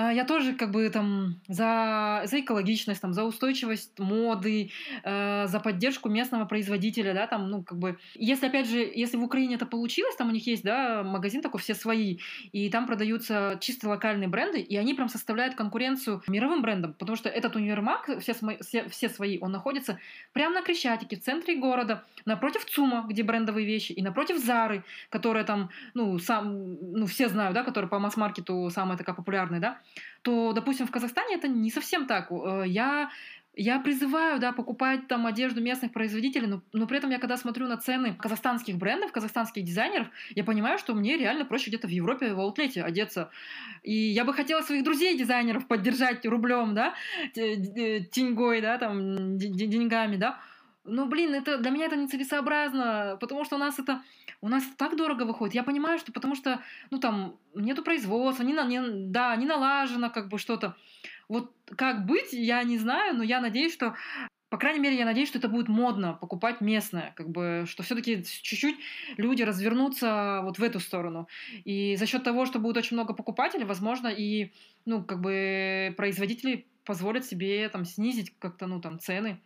[0.01, 4.69] я тоже как бы там за, за экологичность, там, за устойчивость моды,
[5.03, 9.23] э, за поддержку местного производителя, да, там, ну, как бы, если, опять же, если в
[9.23, 12.19] Украине это получилось, там у них есть, да, магазин такой, все свои,
[12.51, 17.29] и там продаются чисто локальные бренды, и они прям составляют конкуренцию мировым брендам, потому что
[17.29, 19.99] этот универмаг, все, все, все свои, он находится
[20.31, 25.43] прямо на Крещатике, в центре города, напротив ЦУМа, где брендовые вещи, и напротив Зары, которая
[25.43, 29.79] там, ну, сам, ну, все знают, да, которая по масс-маркету самая такая популярная, да,
[30.21, 32.31] то, допустим, в Казахстане это не совсем так.
[32.31, 33.09] Э, я
[33.59, 37.67] я призываю, да, покупать там одежду местных производителей, но, но при этом я когда смотрю
[37.67, 42.33] на цены казахстанских брендов, казахстанских дизайнеров, я понимаю, что мне реально проще где-то в Европе
[42.33, 43.31] в аутлете одеться.
[43.81, 46.93] И я бы хотела своих друзей дизайнеров поддержать рублем, да,
[47.33, 50.39] теньгой, да, там, деньгами, да.
[50.87, 54.01] Но, блин, это для меня это нецелесообразно, потому что у нас это
[54.41, 55.55] у нас так дорого выходит.
[55.55, 60.09] Я понимаю, что потому что, ну, там, нету производства, не, на, не, да, не налажено
[60.09, 60.75] как бы что-то.
[61.27, 63.95] Вот как быть, я не знаю, но я надеюсь, что
[64.49, 68.23] по крайней мере, я надеюсь, что это будет модно покупать местное, как бы, что все-таки
[68.23, 68.77] чуть-чуть
[69.17, 71.27] люди развернутся вот в эту сторону.
[71.65, 74.53] И за счет того, что будет очень много покупателей, возможно, и,
[74.85, 79.41] ну, как бы производители позволят себе там снизить как-то, ну, там, цены.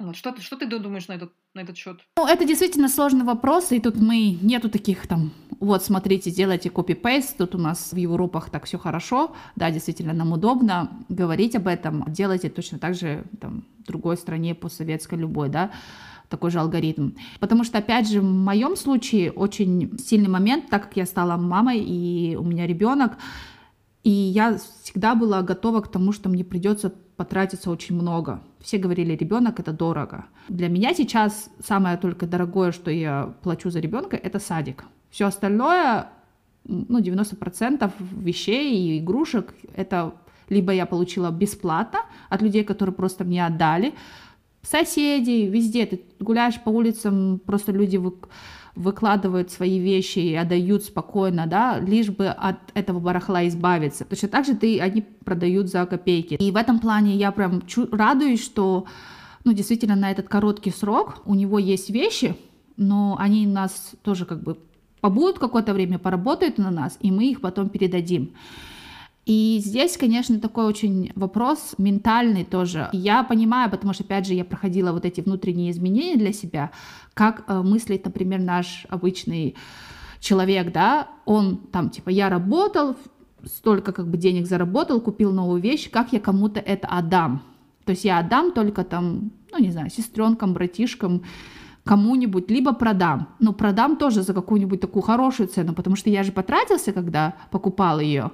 [0.00, 2.00] Вот, что, ты, что ты думаешь на этот, на этот счет?
[2.16, 7.36] Ну, это действительно сложный вопрос, и тут мы, нету таких там, вот, смотрите, делайте копи-пейст,
[7.36, 12.04] тут у нас в Европах так все хорошо, да, действительно, нам удобно говорить об этом,
[12.08, 15.70] делайте точно так же, там, в другой стране, постсоветской, любой, да,
[16.30, 17.10] такой же алгоритм.
[17.40, 21.80] Потому что, опять же, в моем случае очень сильный момент, так как я стала мамой,
[21.80, 23.18] и у меня ребенок,
[24.02, 28.40] и я всегда была готова к тому, что мне придется потратиться очень много.
[28.60, 30.24] Все говорили, ребенок это дорого.
[30.48, 34.84] Для меня сейчас самое только дорогое, что я плачу за ребенка, это садик.
[35.10, 36.08] Все остальное,
[36.64, 40.14] ну, 90% вещей и игрушек, это
[40.48, 43.94] либо я получила бесплатно от людей, которые просто мне отдали,
[44.62, 45.86] соседей, везде.
[45.86, 48.14] Ты гуляешь по улицам, просто люди вы
[48.80, 54.04] выкладывают свои вещи и отдают спокойно, да, лишь бы от этого барахла избавиться.
[54.04, 56.34] Точно так же ты, они продают за копейки.
[56.34, 57.62] И в этом плане я прям
[57.92, 58.86] радуюсь, что
[59.44, 62.36] ну, действительно, на этот короткий срок у него есть вещи,
[62.76, 64.58] но они нас тоже как бы
[65.00, 68.32] побудут какое-то время, поработают на нас, и мы их потом передадим.
[69.26, 72.88] И здесь, конечно, такой очень вопрос ментальный тоже.
[72.92, 76.70] Я понимаю, потому что, опять же, я проходила вот эти внутренние изменения для себя,
[77.14, 79.56] как э, мыслит, например, наш обычный
[80.20, 82.96] человек, да, он там, типа, я работал,
[83.44, 87.42] столько как бы денег заработал, купил новую вещь, как я кому-то это отдам?
[87.84, 91.22] То есть я отдам только там, ну, не знаю, сестренкам, братишкам,
[91.84, 93.28] кому-нибудь, либо продам.
[93.38, 98.00] Но продам тоже за какую-нибудь такую хорошую цену, потому что я же потратился, когда покупал
[98.00, 98.30] ее.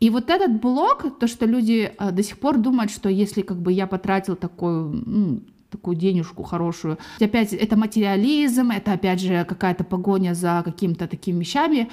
[0.00, 3.58] И вот этот блок, то, что люди э, до сих пор думают, что если как
[3.60, 9.84] бы я потратил такую, ну, такую денежку хорошую, опять это материализм, это опять же какая-то
[9.84, 11.90] погоня за какими-то такими вещами,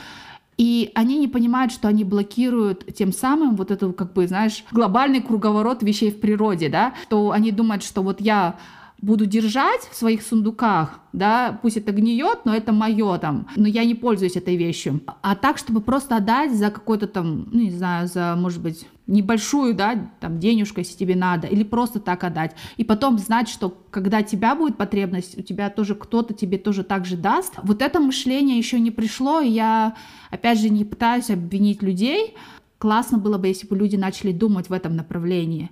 [0.57, 5.21] и они не понимают, что они блокируют тем самым вот эту, как бы, знаешь, глобальный
[5.21, 8.55] круговорот вещей в природе, да, что они думают, что вот я
[9.01, 13.85] буду держать в своих сундуках, да, пусть это гниет, но это мое там, но я
[13.85, 15.01] не пользуюсь этой вещью.
[15.21, 19.73] А так, чтобы просто отдать за какой-то там, ну, не знаю, за, может быть, небольшую,
[19.73, 22.55] да, там, денежку, если тебе надо, или просто так отдать.
[22.75, 27.05] И потом знать, что когда тебя будет потребность, у тебя тоже кто-то тебе тоже так
[27.05, 27.53] же даст.
[27.63, 29.95] Вот это мышление еще не пришло, и я,
[30.29, 32.35] опять же, не пытаюсь обвинить людей.
[32.79, 35.71] Классно было бы, если бы люди начали думать в этом направлении.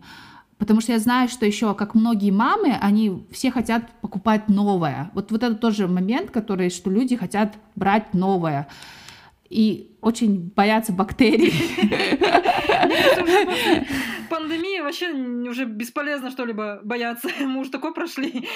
[0.58, 5.12] Потому что я знаю, что еще, как многие мамы, они все хотят покупать новое.
[5.14, 8.68] Вот, вот это тоже момент, который, что люди хотят брать новое.
[9.50, 11.54] И очень боятся бактерий.
[14.30, 15.12] Пандемии вообще
[15.50, 17.30] уже бесполезно что-либо бояться.
[17.40, 18.48] Мы уже такое прошли.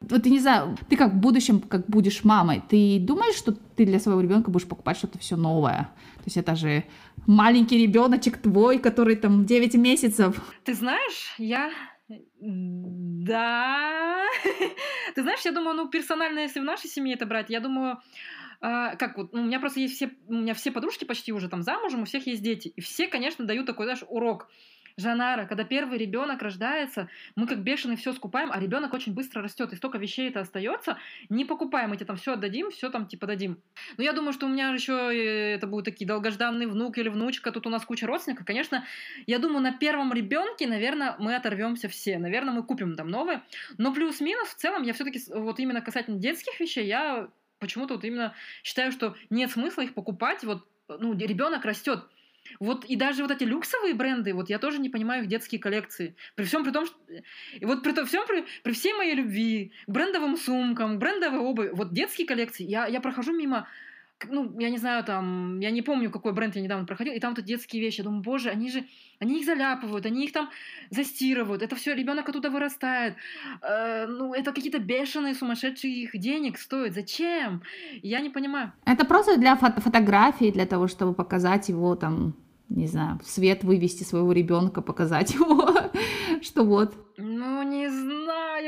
[0.00, 3.84] Вот ты не знаю, ты как в будущем, как будешь мамой, ты думаешь, что ты
[3.84, 5.90] для своего ребенка будешь покупать что-то все новое?
[6.16, 6.84] То есть это же
[7.28, 10.36] маленький ребеночек твой, который там 9 месяцев.
[10.64, 11.70] Ты знаешь, я
[12.40, 14.24] да.
[15.14, 17.98] Ты знаешь, я думаю, ну, персонально, если в нашей семье это брать, я думаю,
[18.60, 21.48] а, как вот, ну, у меня просто есть все, у меня все подружки почти уже
[21.48, 22.68] там замужем, у всех есть дети.
[22.68, 24.48] И все, конечно, дают такой, знаешь, урок.
[24.98, 29.72] Жанара, когда первый ребенок рождается, мы как бешеные все скупаем, а ребенок очень быстро растет,
[29.72, 33.62] и столько вещей это остается, не покупаем, тебе там все отдадим, все там типа дадим.
[33.96, 37.52] Но я думаю, что у меня еще э, это будут такие долгожданный внук или внучка,
[37.52, 38.44] тут у нас куча родственников.
[38.44, 38.84] Конечно,
[39.28, 43.42] я думаю, на первом ребенке, наверное, мы оторвемся все, наверное, мы купим там новые,
[43.78, 47.28] но плюс-минус в целом я все-таки вот именно касательно детских вещей, я
[47.60, 48.34] почему-то вот именно
[48.64, 52.04] считаю, что нет смысла их покупать, вот ну, ребенок растет,
[52.60, 56.14] вот и даже вот эти люксовые бренды, вот я тоже не понимаю их детские коллекции.
[56.34, 56.96] При всем при том, что...
[57.54, 61.70] И вот при том всем, при, при всей моей любви к брендовым сумкам, брендовой обуви,
[61.72, 63.68] вот детские коллекции, я, я прохожу мимо
[64.28, 67.34] ну, я не знаю, там, я не помню, какой бренд я недавно проходил, и там
[67.34, 67.98] тут детские вещи.
[67.98, 68.84] Я думаю, боже, они же,
[69.20, 70.48] они их заляпывают, они их там
[70.90, 71.62] застирывают.
[71.62, 73.14] Это все ребенок оттуда вырастает.
[73.62, 76.94] Э, ну, это какие-то бешеные, сумасшедшие их денег стоят.
[76.94, 77.62] Зачем?
[78.02, 78.72] Я не понимаю.
[78.84, 82.34] Это просто для фото фотографии, для того, чтобы показать его там
[82.68, 85.70] не знаю, в свет вывести своего ребенка, показать его,
[86.42, 86.94] что вот.
[87.16, 88.17] Ну, не знаю.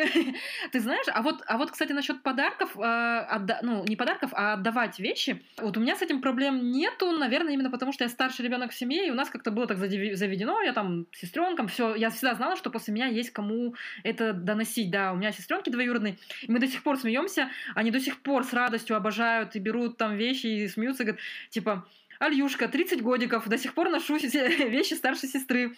[0.72, 3.60] Ты знаешь, а вот, а вот, кстати, насчет подарков, э, отда...
[3.62, 7.70] ну, не подарков, а отдавать вещи, вот у меня с этим проблем нету, наверное, именно
[7.70, 10.72] потому, что я старший ребенок в семье, и у нас как-то было так заведено, я
[10.72, 15.16] там сестренкам, все, я всегда знала, что после меня есть кому это доносить, да, у
[15.16, 18.96] меня сестренки двоюродные, и мы до сих пор смеемся, они до сих пор с радостью
[18.96, 21.86] обожают и берут там вещи и смеются, говорят, типа,
[22.20, 25.74] Альюшка, 30 годиков, до сих пор ношу вещи старшей сестры.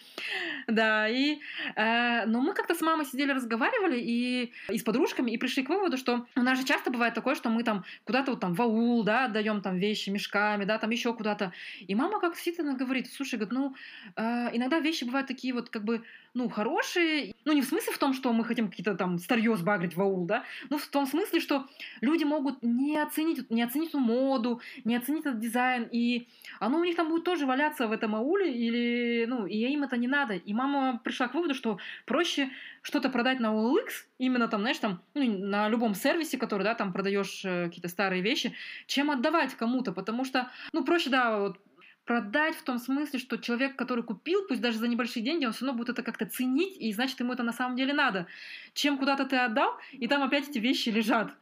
[0.67, 1.39] Да, и...
[1.77, 5.69] Э, но мы как-то с мамой сидели, разговаривали и, и с подружками, и пришли к
[5.69, 8.61] выводу, что у нас же часто бывает такое, что мы там куда-то вот там в
[8.61, 11.53] аул, да, отдаем там вещи мешками, да, там еще куда-то.
[11.79, 13.75] И мама как-то сидит, она говорит, слушай, говорит, ну,
[14.17, 16.03] э, иногда вещи бывают такие вот как бы,
[16.33, 19.95] ну, хорошие, ну, не в смысле в том, что мы хотим какие-то там старье сбагрить
[19.95, 21.69] в аул, да, но в том смысле, что
[22.01, 26.27] люди могут не оценить, не оценить эту моду, не оценить этот дизайн, и
[26.59, 29.97] оно у них там будет тоже валяться в этом ауле, или, ну, и им это
[29.97, 30.35] не надо.
[30.35, 32.49] И мама пришла к выводу, что проще
[32.81, 36.93] что-то продать на OLX, именно там, знаешь, там, ну, на любом сервисе, который, да, там
[36.93, 38.53] продаешь э, какие-то старые вещи,
[38.87, 41.59] чем отдавать кому-то, потому что, ну, проще, да, вот
[42.05, 45.65] продать в том смысле, что человек, который купил, пусть даже за небольшие деньги, он все
[45.65, 48.27] равно будет это как-то ценить, и значит, ему это на самом деле надо.
[48.73, 51.33] Чем куда-то ты отдал, и там опять эти вещи лежат.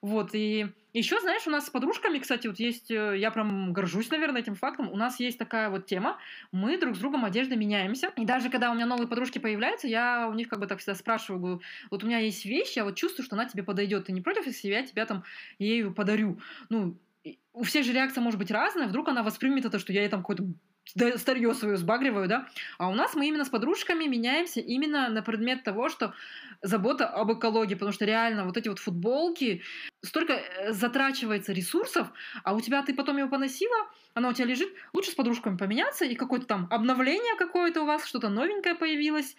[0.00, 4.10] Вот, и еще, знаешь, у нас с подружками, кстати, вот есть, э, я прям горжусь,
[4.10, 6.18] наверное, этим фактом, у нас есть такая вот тема,
[6.50, 10.28] мы друг с другом одеждой меняемся, и даже когда у меня новые подружки появляются, я
[10.28, 12.96] у них как бы так всегда спрашиваю, говорю, вот у меня есть вещь, я вот
[12.96, 15.24] чувствую, что она тебе подойдет, ты не против, если я тебя там
[15.58, 16.40] ею подарю?
[16.70, 16.98] Ну,
[17.52, 20.20] у всех же реакция может быть разная, вдруг она воспримет это, что я ей там
[20.20, 20.44] какой-то
[21.16, 22.48] старье свое сбагриваю, да,
[22.78, 26.14] а у нас мы именно с подружками меняемся именно на предмет того, что
[26.62, 29.62] забота об экологии, потому что реально вот эти вот футболки,
[30.04, 32.08] столько э, затрачивается ресурсов,
[32.44, 33.76] а у тебя ты потом его поносила,
[34.14, 38.06] она у тебя лежит, лучше с подружками поменяться, и какое-то там обновление какое-то у вас,
[38.06, 39.36] что-то новенькое появилось,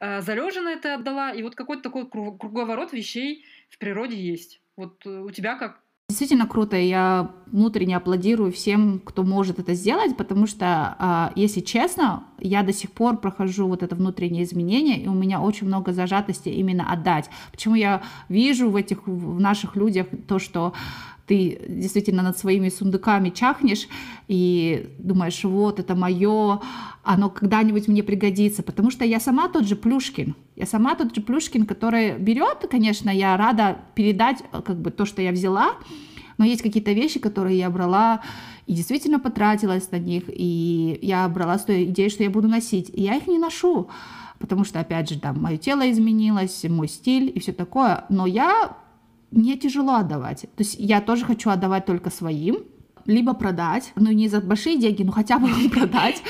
[0.00, 4.60] э, залеженное ты отдала, и вот какой-то такой круговорот вещей в природе есть.
[4.76, 5.85] Вот э, у тебя как?
[6.16, 12.24] Действительно круто, я внутренне аплодирую всем, кто может это сделать, потому что, а, если честно,
[12.38, 16.48] я до сих пор прохожу вот это внутреннее изменение, и у меня очень много зажатости
[16.48, 17.28] именно отдать.
[17.52, 18.00] Почему я
[18.30, 20.72] вижу в этих в наших людях то, что
[21.26, 23.88] ты действительно над своими сундуками чахнешь
[24.28, 26.60] и думаешь, вот это мое,
[27.02, 31.20] оно когда-нибудь мне пригодится, потому что я сама тот же Плюшкин, я сама тот же
[31.20, 35.72] Плюшкин, который берет, конечно, я рада передать как бы то, что я взяла,
[36.38, 38.22] но есть какие-то вещи, которые я брала
[38.66, 42.90] и действительно потратилась на них, и я брала с той идеей, что я буду носить,
[42.92, 43.88] и я их не ношу,
[44.38, 48.76] потому что, опять же, там, мое тело изменилось, мой стиль и все такое, но я
[49.30, 50.42] мне тяжело отдавать.
[50.42, 52.64] То есть я тоже хочу отдавать только своим,
[53.06, 56.22] либо продать, ну не за большие деньги, но хотя бы продать,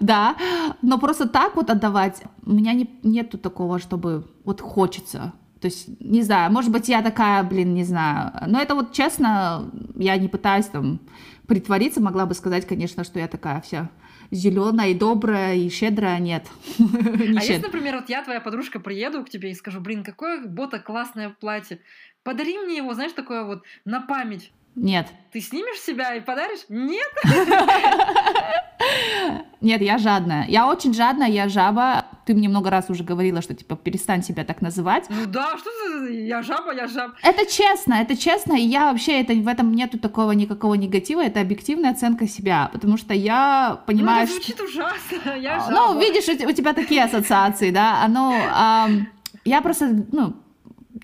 [0.00, 0.36] да,
[0.82, 5.88] но просто так вот отдавать, у меня не, нету такого, чтобы вот хочется, то есть,
[6.00, 10.28] не знаю, может быть, я такая, блин, не знаю, но это вот честно, я не
[10.28, 11.00] пытаюсь там
[11.46, 13.88] притвориться, могла бы сказать, конечно, что я такая вся
[14.34, 16.46] зеленая и добрая и щедрая, нет.
[16.78, 20.78] а если, например, вот я, твоя подружка, приеду к тебе и скажу, блин, какое бота
[20.78, 21.80] классное платье,
[22.24, 24.50] Подари мне его, знаешь, такое вот на память.
[24.76, 25.08] Нет.
[25.32, 26.60] Ты снимешь себя и подаришь?
[26.68, 27.10] Нет.
[29.60, 30.46] Нет, я жадная.
[30.46, 32.06] Я очень жадная, я жаба.
[32.26, 35.06] Ты мне много раз уже говорила, что типа перестань себя так называть.
[35.08, 37.14] Ну да, что за я жаба, я жаба.
[37.22, 41.40] Это честно, это честно, и я вообще это в этом нету такого никакого негатива, это
[41.40, 44.26] объективная оценка себя, потому что я понимаю.
[44.26, 44.64] Ну, звучит что...
[44.64, 45.72] ужасно, я жаба.
[45.72, 48.34] Ну, видишь, у тебя такие ассоциации, да, оно.
[49.44, 50.34] Я просто, ну,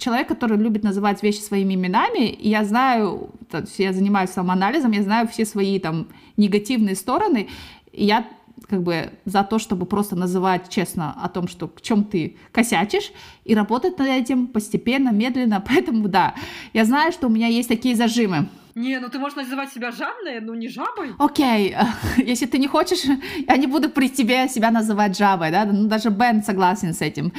[0.00, 3.30] человек, который любит называть вещи своими именами, и я знаю,
[3.78, 7.48] я занимаюсь самоанализом, я знаю все свои там негативные стороны,
[7.92, 8.26] и я
[8.68, 13.12] как бы за то, чтобы просто называть честно о том, что в чем ты косячишь,
[13.44, 15.64] и работать над этим постепенно, медленно.
[15.68, 16.34] Поэтому да,
[16.72, 18.48] я знаю, что у меня есть такие зажимы.
[18.76, 21.10] Не, ну ты можешь называть себя жабной, но не жабой.
[21.18, 21.76] Окей,
[22.16, 23.02] если ты не хочешь,
[23.48, 27.32] я не буду при тебе себя называть жабой, да, ну даже Бен согласен с этим.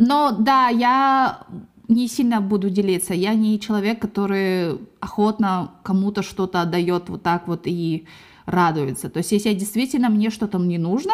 [0.00, 1.40] Но да, я
[1.88, 3.12] не сильно буду делиться.
[3.12, 8.06] Я не человек, который охотно кому-то что-то отдает вот так вот и
[8.46, 9.10] радуется.
[9.10, 11.12] То есть, если действительно мне что-то не нужно,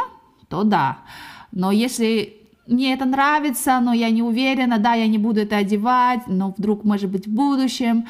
[0.49, 0.99] то да.
[1.51, 6.29] Но если мне это нравится, но я не уверена, да, я не буду это одевать,
[6.29, 8.07] но вдруг, может быть, в будущем.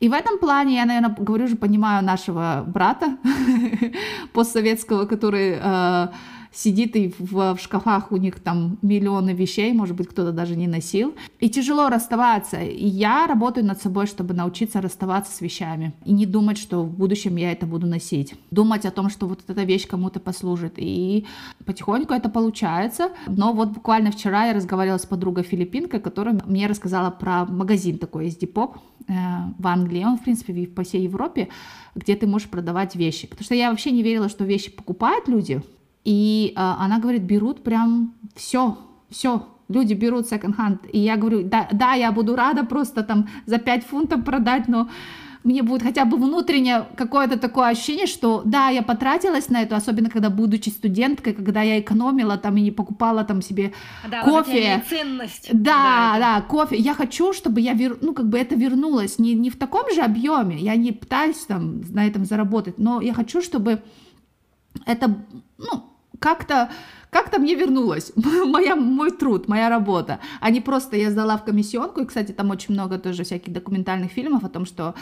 [0.00, 3.16] И в этом плане я, наверное, говорю, уже понимаю нашего брата
[4.34, 6.08] постсоветского, который э,
[6.56, 10.66] сидит и в, в шкафах у них там миллионы вещей, может быть, кто-то даже не
[10.66, 11.14] носил.
[11.38, 12.56] И тяжело расставаться.
[12.62, 15.92] И я работаю над собой, чтобы научиться расставаться с вещами.
[16.06, 18.34] И не думать, что в будущем я это буду носить.
[18.50, 20.74] Думать о том, что вот эта вещь кому-то послужит.
[20.76, 21.26] И
[21.66, 23.10] потихоньку это получается.
[23.26, 28.28] Но вот буквально вчера я разговаривала с подругой филиппинкой, которая мне рассказала про магазин такой
[28.28, 28.76] из Depop
[29.08, 29.12] э,
[29.58, 30.04] в Англии.
[30.04, 31.48] Он, в принципе, по всей Европе,
[31.94, 33.26] где ты можешь продавать вещи.
[33.26, 35.62] Потому что я вообще не верила, что вещи покупают люди,
[36.06, 38.78] и э, она говорит, берут прям все,
[39.10, 40.82] все, люди берут секонд-ханд.
[40.92, 44.88] И я говорю, да, да, я буду рада просто там за 5 фунтов продать, но
[45.42, 50.08] мне будет хотя бы внутреннее какое-то такое ощущение, что да, я потратилась на это, особенно
[50.08, 53.72] когда будучи студенткой, когда я экономила там и не покупала там себе
[54.08, 54.76] да, кофе.
[54.76, 55.48] Вот ценность.
[55.52, 56.76] Да, да, да, кофе.
[56.76, 57.98] Я хочу, чтобы я вер...
[58.00, 60.56] ну как бы это вернулось не не в таком же объеме.
[60.56, 63.82] Я не пытаюсь там на этом заработать, но я хочу, чтобы
[64.84, 65.16] это
[65.58, 66.70] ну как-то
[67.10, 68.12] как-то мне вернулось.
[68.46, 72.50] Моя, мой труд, моя работа, а не просто я сдала в комиссионку, и, кстати, там
[72.50, 74.94] очень много тоже всяких документальных фильмов о том, что,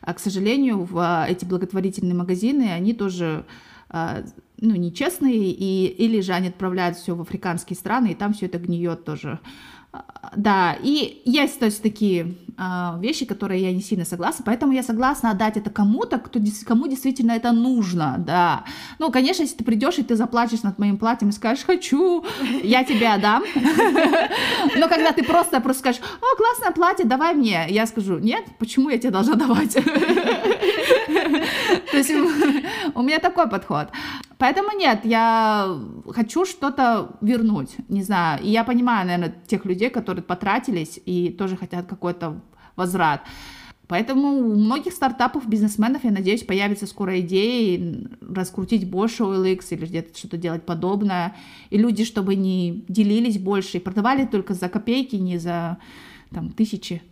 [0.00, 3.44] а, к сожалению, в а, эти благотворительные магазины, они тоже
[3.90, 4.22] а,
[4.60, 8.58] ну, нечестные, и, или же они отправляют все в африканские страны, и там все это
[8.58, 9.40] гниет тоже.
[10.36, 14.84] Да, и есть, то есть, такие э, вещи, которые я не сильно согласна, поэтому я
[14.84, 18.64] согласна отдать это кому-то, кто, кому действительно это нужно, да.
[19.00, 22.24] Ну, конечно, если ты придешь и ты заплачешь над моим платьем и скажешь «хочу»,
[22.62, 23.42] я тебе отдам.
[24.76, 28.90] Но когда ты просто, просто скажешь «О, классное платье, давай мне», я скажу «Нет, почему
[28.90, 29.74] я тебе должна давать?»
[31.90, 32.10] То есть
[32.94, 33.88] у меня такой подход.
[34.38, 35.78] Поэтому нет, я
[36.14, 38.42] хочу что-то вернуть, не знаю.
[38.42, 42.40] И я понимаю, наверное, тех людей, которые потратились и тоже хотят какой-то
[42.76, 43.22] возврат.
[43.90, 50.16] Поэтому у многих стартапов, бизнесменов, я надеюсь, появится скоро идеи раскрутить больше OLX или где-то
[50.16, 51.34] что-то делать подобное.
[51.70, 55.78] И люди, чтобы не делились больше и продавали только за копейки, не за
[56.32, 57.02] там тысячи.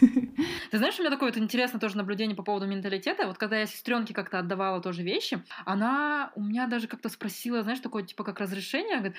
[0.70, 3.26] Ты знаешь, у меня такое вот интересное тоже наблюдение по поводу менталитета.
[3.26, 7.80] Вот когда я сестренке как-то отдавала тоже вещи, она у меня даже как-то спросила, знаешь,
[7.80, 9.16] такое типа как разрешение, говорит,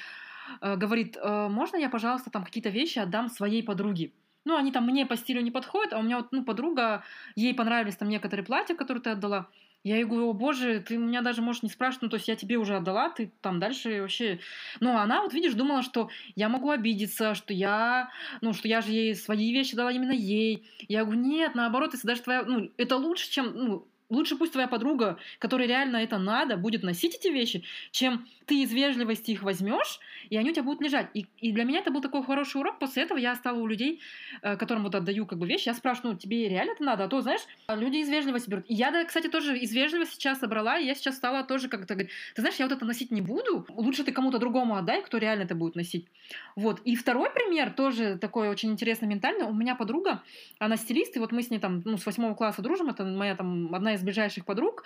[0.61, 4.11] э, говорит, «Э, можно я, пожалуйста, там какие-то вещи отдам своей подруге?
[4.45, 7.03] Ну, они там мне по стилю не подходят, а у меня вот, ну, подруга,
[7.35, 9.47] ей понравились там некоторые платья, которые ты отдала.
[9.83, 12.35] Я ей говорю, о боже, ты меня даже можешь не спрашивать, ну, то есть я
[12.37, 14.39] тебе уже отдала, ты там дальше вообще...
[14.79, 18.91] Ну, она, вот видишь, думала, что я могу обидеться, что я, ну, что я же
[18.91, 20.65] ей свои вещи дала именно ей.
[20.87, 24.67] Я говорю, нет, наоборот, если даже твоя, ну, это лучше, чем, ну, лучше пусть твоя
[24.67, 29.99] подруга, которой реально это надо, будет носить эти вещи, чем ты из вежливости их возьмешь,
[30.29, 31.07] и они у тебя будут лежать.
[31.13, 32.79] И, и для меня это был такой хороший урок.
[32.79, 34.01] После этого я стала у людей,
[34.41, 37.03] э, которым вот отдаю как бы вещи, я спрашиваю, ну, тебе реально это надо?
[37.05, 38.65] А то, знаешь, люди из вежливости берут.
[38.67, 42.11] И я, кстати, тоже из вежливости сейчас собрала, и я сейчас стала тоже как-то говорить,
[42.35, 45.43] ты знаешь, я вот это носить не буду, лучше ты кому-то другому отдай, кто реально
[45.43, 46.07] это будет носить.
[46.55, 46.81] Вот.
[46.85, 49.45] И второй пример, тоже такой очень интересно ментально.
[49.45, 50.23] У меня подруга,
[50.59, 53.35] она стилист, и вот мы с ней там, ну, с восьмого класса дружим, это моя
[53.35, 54.83] там одна из ближайших подруг,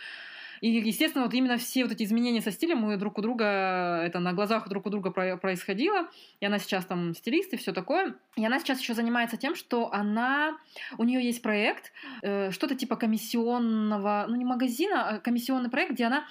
[0.61, 4.19] и, естественно, вот именно все вот эти изменения со стилем мы друг у друга, это
[4.19, 6.07] на глазах друг у друга происходило.
[6.39, 8.15] И она сейчас там стилист и все такое.
[8.35, 10.57] И она сейчас еще занимается тем, что она,
[10.97, 11.91] у нее есть проект,
[12.21, 16.27] э, что-то типа комиссионного, ну не магазина, а комиссионный проект, где она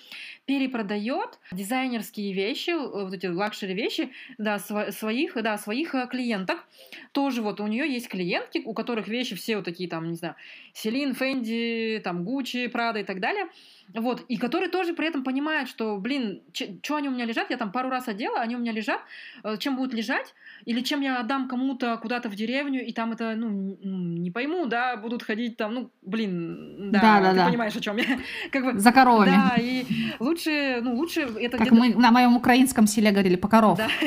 [0.46, 6.64] перепродает дизайнерские вещи, э, вот эти luxury вещи, да, св- своих, да, своих э, клиенток.
[7.12, 10.36] Тоже вот у нее есть клиентки, у которых вещи все вот такие там, не знаю,
[10.72, 13.48] Селин, Фэнди, там Гуччи, Прада и так далее.
[13.94, 17.56] Вот, и которые тоже при этом понимают, что, блин, что они у меня лежат, я
[17.56, 19.00] там пару раз одела, они у меня лежат,
[19.44, 23.34] э, чем будут лежать, или чем я отдам кому-то куда-то в деревню, и там это,
[23.36, 27.46] ну, не пойму, да, будут ходить там, ну, блин, да, да, да ты да.
[27.46, 28.04] понимаешь, о чем я.
[28.50, 29.30] как бы, За коровами.
[29.30, 29.84] Да, и
[30.18, 33.78] лучше, ну, лучше это Как мы на моем украинском селе говорили, по коров.
[33.78, 33.88] Да.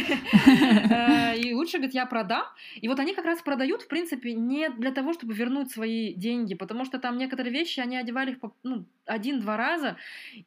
[0.89, 2.43] Э, и лучше, говорит, я продам.
[2.81, 6.55] И вот они как раз продают, в принципе, не для того, чтобы вернуть свои деньги,
[6.55, 9.97] потому что там некоторые вещи, они одевали их ну, один-два раза,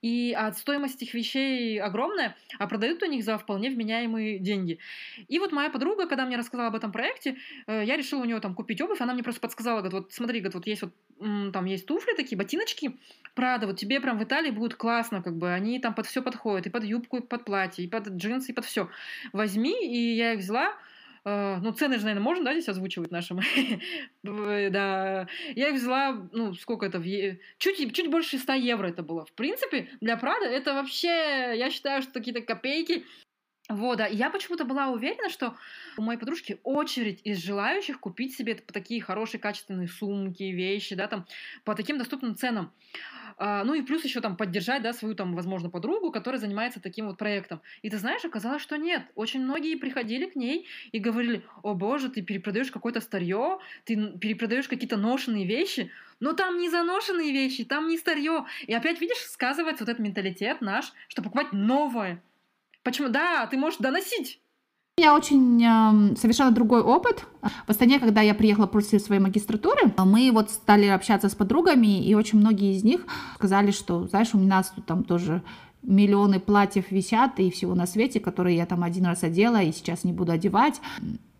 [0.00, 4.78] и от стоимости этих вещей огромная, а продают у них за вполне вменяемые деньги.
[5.28, 7.36] И вот моя подруга, когда мне рассказала об этом проекте,
[7.66, 10.40] э, я решила у нее там купить обувь, она мне просто подсказала, говорит, вот смотри,
[10.40, 10.92] говорит, вот есть вот
[11.52, 12.98] там есть туфли такие, ботиночки,
[13.34, 16.66] Прада, вот тебе прям в Италии будет классно, как бы они там под все подходят,
[16.66, 18.88] и под юбку, и под платье, и под джинсы, и под все.
[19.32, 20.74] Возьми, и я их взяла,
[21.24, 23.40] ну, цены же, наверное, можно, да, здесь озвучивать нашим?
[24.22, 25.28] да.
[25.54, 27.38] Я их взяла, ну, сколько это, в е...
[27.58, 29.24] чуть, чуть больше 100 евро это было.
[29.24, 33.04] В принципе, для Прада это вообще, я считаю, что какие-то копейки.
[33.76, 34.06] Вот, да.
[34.06, 35.56] Я почему-то была уверена, что
[35.96, 41.26] у моей подружки очередь из желающих купить себе такие хорошие качественные сумки, вещи, да, там,
[41.64, 42.72] по таким доступным ценам.
[43.38, 47.06] А, ну и плюс еще там поддержать, да, свою там, возможно, подругу, которая занимается таким
[47.06, 47.60] вот проектом.
[47.82, 49.02] И ты знаешь, оказалось, что нет.
[49.14, 54.68] Очень многие приходили к ней и говорили, о боже, ты перепродаешь какое-то старье, ты перепродаешь
[54.68, 58.46] какие-то ношенные вещи, но там не заношенные вещи, там не старье.
[58.66, 62.22] И опять, видишь, сказывается вот этот менталитет наш, что покупать новое.
[62.82, 63.08] Почему?
[63.08, 64.42] Да, ты можешь доносить
[64.98, 67.24] у меня очень э, совершенно другой опыт.
[67.66, 72.14] В Астане, когда я приехала после своей магистратуры, мы вот стали общаться с подругами, и
[72.14, 73.06] очень многие из них
[73.36, 75.42] сказали, что, знаешь, у нас тут там тоже
[75.82, 80.04] миллионы платьев висят и всего на свете, которые я там один раз одела и сейчас
[80.04, 80.82] не буду одевать.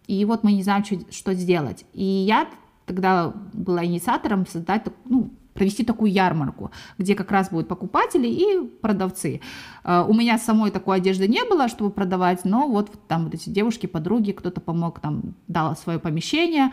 [0.07, 1.85] И вот мы не знаем, что, что сделать.
[1.93, 2.49] И я
[2.87, 9.41] тогда была инициатором создать ну, провести такую ярмарку, где как раз будут покупатели и продавцы.
[9.85, 13.51] Э, у меня самой такой одежды не было, чтобы продавать, но вот там вот эти
[13.51, 16.73] девушки, подруги, кто-то помог, там дал свое помещение,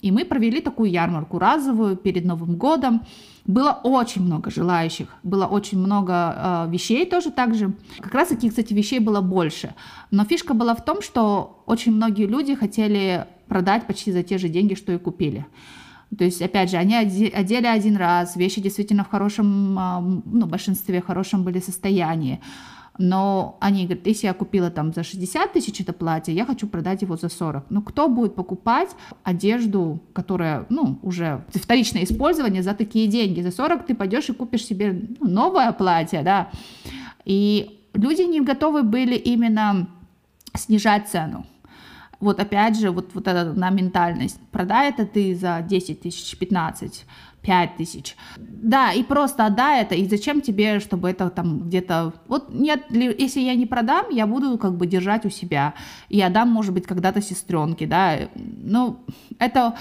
[0.00, 3.02] и мы провели такую ярмарку разовую перед Новым годом.
[3.46, 6.12] Было очень много желающих, было очень много
[6.66, 7.72] э, вещей тоже также.
[7.98, 9.74] Как раз таких, кстати, вещей было больше.
[10.10, 14.48] Но фишка была в том, что очень многие люди хотели продать почти за те же
[14.48, 15.46] деньги, что и купили.
[16.16, 20.48] То есть, опять же, они одели один раз, вещи действительно в хорошем, а, ну, в
[20.48, 22.40] большинстве в хорошем были состоянии.
[22.98, 27.02] Но они говорят, если я купила там за 60 тысяч это платье, я хочу продать
[27.02, 27.64] его за 40.
[27.70, 28.90] Ну, кто будет покупать
[29.22, 33.40] одежду, которая, ну, уже вторичное использование за такие деньги?
[33.40, 36.50] За 40 ты пойдешь и купишь себе ну, новое платье, да.
[37.24, 39.88] И люди не готовы были именно
[40.54, 41.46] снижать цену
[42.20, 44.38] вот опять же, вот, вот эта на ментальность.
[44.50, 47.06] Продай это ты за 10 тысяч, 15,
[47.42, 48.16] 5 тысяч.
[48.36, 52.12] Да, и просто отдай это, и зачем тебе, чтобы это там где-то...
[52.28, 55.74] Вот нет, если я не продам, я буду как бы держать у себя.
[56.10, 58.28] И отдам, может быть, когда-то сестренке, да.
[58.34, 59.00] Ну,
[59.38, 59.74] это...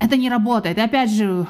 [0.00, 0.76] Это не работает.
[0.76, 1.46] И опять же,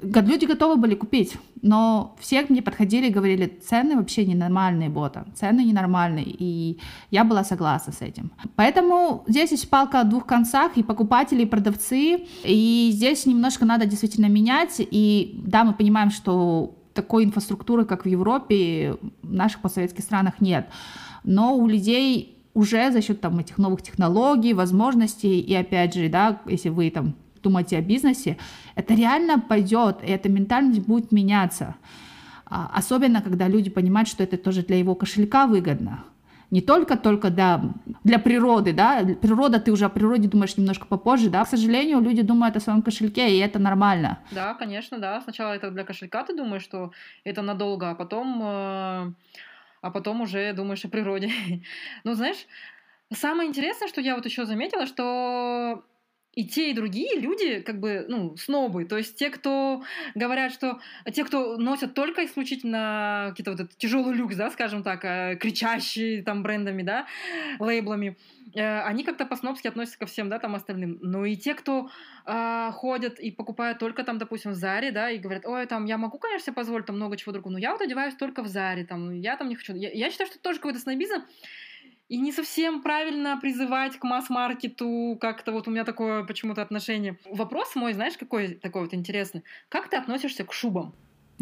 [0.00, 5.64] люди готовы были купить, но все мне подходили и говорили, цены вообще ненормальные, бота, цены
[5.64, 6.78] ненормальные, и
[7.10, 8.30] я была согласна с этим.
[8.56, 13.86] Поэтому здесь есть палка о двух концах, и покупатели, и продавцы, и здесь немножко надо
[13.86, 20.04] действительно менять, и да, мы понимаем, что такой инфраструктуры, как в Европе, в наших постсоветских
[20.04, 20.68] странах нет,
[21.24, 26.40] но у людей уже за счет там этих новых технологий, возможностей, и опять же, да,
[26.46, 28.36] если вы там думаете о бизнесе,
[28.74, 31.76] это реально пойдет, и эта ментальность будет меняться.
[32.46, 36.04] А, особенно, когда люди понимают, что это тоже для его кошелька выгодно.
[36.50, 37.60] Не только только да,
[38.04, 42.22] для природы, да, природа, ты уже о природе думаешь немножко попозже, да, к сожалению, люди
[42.22, 44.20] думают о своем кошельке, и это нормально.
[44.30, 46.92] Да, конечно, да, сначала это для кошелька ты думаешь, что
[47.24, 49.12] это надолго, а потом, э,
[49.82, 51.30] а потом уже думаешь о природе.
[52.04, 52.46] ну, знаешь,
[53.12, 55.84] самое интересное, что я вот еще заметила, что
[56.38, 58.84] и те, и другие люди, как бы, ну, снобы.
[58.84, 59.82] То есть те, кто
[60.14, 60.78] говорят, что...
[61.12, 66.22] Те, кто носят только исключительно какие-то вот этот тяжелый люкс, да, скажем так, э, кричащие
[66.22, 67.06] там брендами, да,
[67.58, 68.16] лейблами,
[68.54, 71.00] э, они как-то по-снобски относятся ко всем, да, там остальным.
[71.02, 71.90] Но и те, кто
[72.24, 75.98] э, ходят и покупают только там, допустим, в Заре, да, и говорят, ой, там, я
[75.98, 78.84] могу, конечно, себе позволить там много чего другого, но я вот одеваюсь только в Заре,
[78.84, 79.74] там, я там не хочу.
[79.74, 81.24] Я, я считаю, что это тоже какой-то снобизм,
[82.08, 87.18] и не совсем правильно призывать к масс-маркету, как-то вот у меня такое почему-то отношение.
[87.30, 89.42] Вопрос мой, знаешь, какой такой вот интересный.
[89.68, 90.94] Как ты относишься к шубам?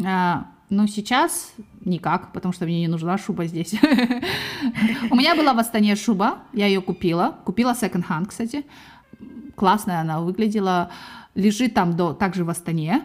[0.05, 1.53] А, ну, сейчас
[1.85, 3.73] никак, потому что мне не нужна шуба здесь.
[5.11, 7.39] У меня была в Астане шуба, я ее купила.
[7.45, 8.65] Купила секонд-ханд, кстати.
[9.55, 10.91] Классная она выглядела.
[11.33, 13.03] Лежит там до, также в Астане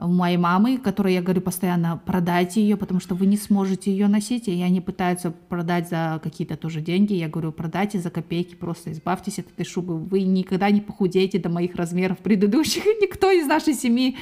[0.00, 4.06] у моей мамы, которой я говорю постоянно, продайте ее, потому что вы не сможете ее
[4.06, 8.92] носить, и они пытаются продать за какие-то тоже деньги, я говорю, продайте за копейки, просто
[8.92, 13.74] избавьтесь от этой шубы, вы никогда не похудеете до моих размеров предыдущих, никто из нашей
[13.74, 14.16] семьи,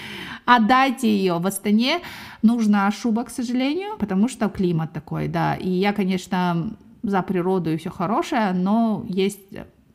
[0.47, 1.39] отдайте ее.
[1.39, 2.01] В Астане
[2.41, 7.77] нужна шуба, к сожалению, потому что климат такой, да, и я, конечно, за природу и
[7.77, 9.41] все хорошее, но есть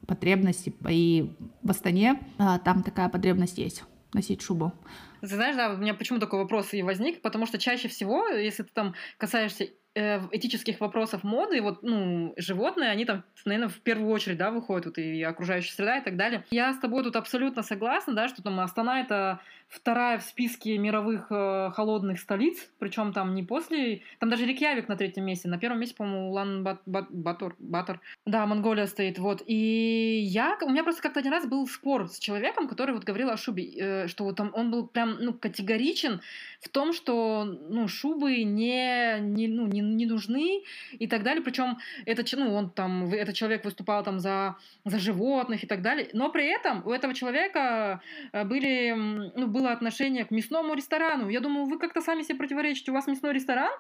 [0.06, 1.32] потребность, и
[1.64, 4.74] в Астане а, там такая потребность есть носить шубу.
[5.22, 8.70] Знаешь, да, у меня почему такой вопрос и возник, потому что чаще всего, если ты
[8.74, 14.38] там касаешься э, этических вопросов моды, вот, ну, животные, они там, наверное, в первую очередь,
[14.38, 16.46] да, выходят, вот, и окружающая среда и так далее.
[16.52, 19.40] Я с тобой тут абсолютно согласна, да, что там Астана— это
[19.72, 24.02] вторая в списке мировых э, холодных столиц, причем там не после...
[24.20, 28.02] Там даже Рикьявик на третьем месте, на первом месте, по-моему, Улан Батор, Батор.
[28.26, 29.42] Да, Монголия стоит, вот.
[29.46, 30.58] И я...
[30.62, 33.64] У меня просто как-то один раз был спор с человеком, который вот говорил о шубе,
[33.64, 36.22] э, что вот он, он был прям, ну, категоричен
[36.62, 41.42] в том, что, ну, шубы не, не, ну, не, не нужны и так далее.
[41.42, 46.10] Причем это, ну, он там, этот человек выступал там за, за животных и так далее.
[46.14, 48.02] Но при этом у этого человека
[48.34, 51.30] э, были, ну, был было отношение к мясному ресторану.
[51.30, 52.92] Я думаю, вы как-то сами себе противоречите.
[52.92, 53.72] У вас мясной ресторан,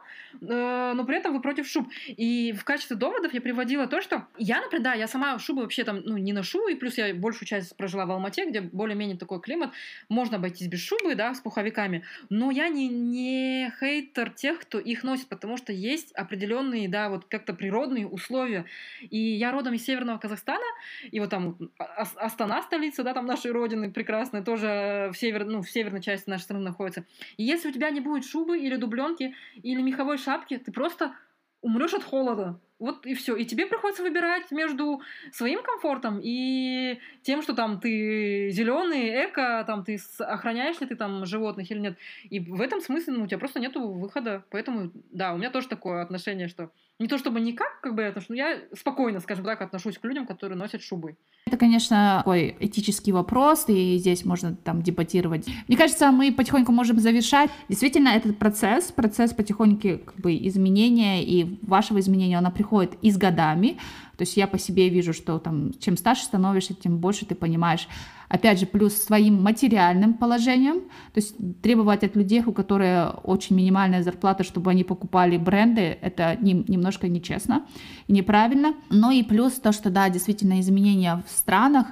[0.42, 1.90] э, но при этом вы против шуб.
[2.08, 5.84] И в качестве доводов я приводила то, что я, например, да, я сама шубы вообще
[5.84, 9.42] там ну, не ношу, и плюс я большую часть прожила в Алмате, где более-менее такой
[9.42, 9.72] климат.
[10.10, 12.04] Можно обойтись без шубы, да, с пуховиками.
[12.30, 17.26] Но я не, не хейтер тех, кто их носит, потому что есть определенные, да, вот
[17.26, 18.66] как-то природные условия.
[19.02, 20.66] И я родом из Северного Казахстана,
[21.12, 25.70] и вот там Астана, столица, да, там нашей родины прекрасная, тоже в север, ну, в
[25.70, 27.06] северной части нашей страны находится.
[27.38, 31.14] И если у тебя не будет шубы или дубленки или меховой шапки, ты просто
[31.62, 32.60] умрешь от холода.
[32.82, 33.36] Вот и все.
[33.36, 35.02] И тебе приходится выбирать между
[35.32, 41.28] своим комфортом и тем, что там ты зеленый, эко, там ты охраняешь ли ты там
[41.28, 41.98] животных или нет.
[42.32, 44.44] И в этом смысле ну, у тебя просто нет выхода.
[44.50, 46.72] Поэтому, да, у меня тоже такое отношение, что
[47.02, 50.28] не то чтобы никак, как бы это, но я спокойно, скажем так, отношусь к людям,
[50.28, 51.18] которые носят шубы.
[51.47, 55.47] Это, конечно, такой этический вопрос, и здесь можно там дебатировать.
[55.68, 57.49] Мне кажется, мы потихоньку можем завершать.
[57.68, 63.18] Действительно, этот процесс, процесс потихоньку как бы изменения и вашего изменения, она приходит и с
[63.18, 63.78] годами.
[64.22, 67.88] То есть я по себе вижу, что там, чем старше становишься, тем больше ты понимаешь,
[68.30, 74.04] опять же, плюс своим материальным положением, то есть требовать от людей, у которых очень минимальная
[74.04, 77.66] зарплата, чтобы они покупали бренды, это немножко нечестно
[78.06, 78.76] и неправильно.
[78.92, 81.88] Но и плюс то, что, да, действительно, изменения в странах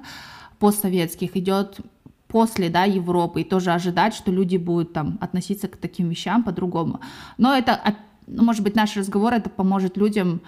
[0.60, 1.80] постсоветских идет
[2.28, 7.00] после да, Европы, и тоже ожидать, что люди будут там относиться к таким вещам по-другому.
[7.40, 7.96] Но это,
[8.28, 10.42] ну, может быть, наш разговор, это поможет людям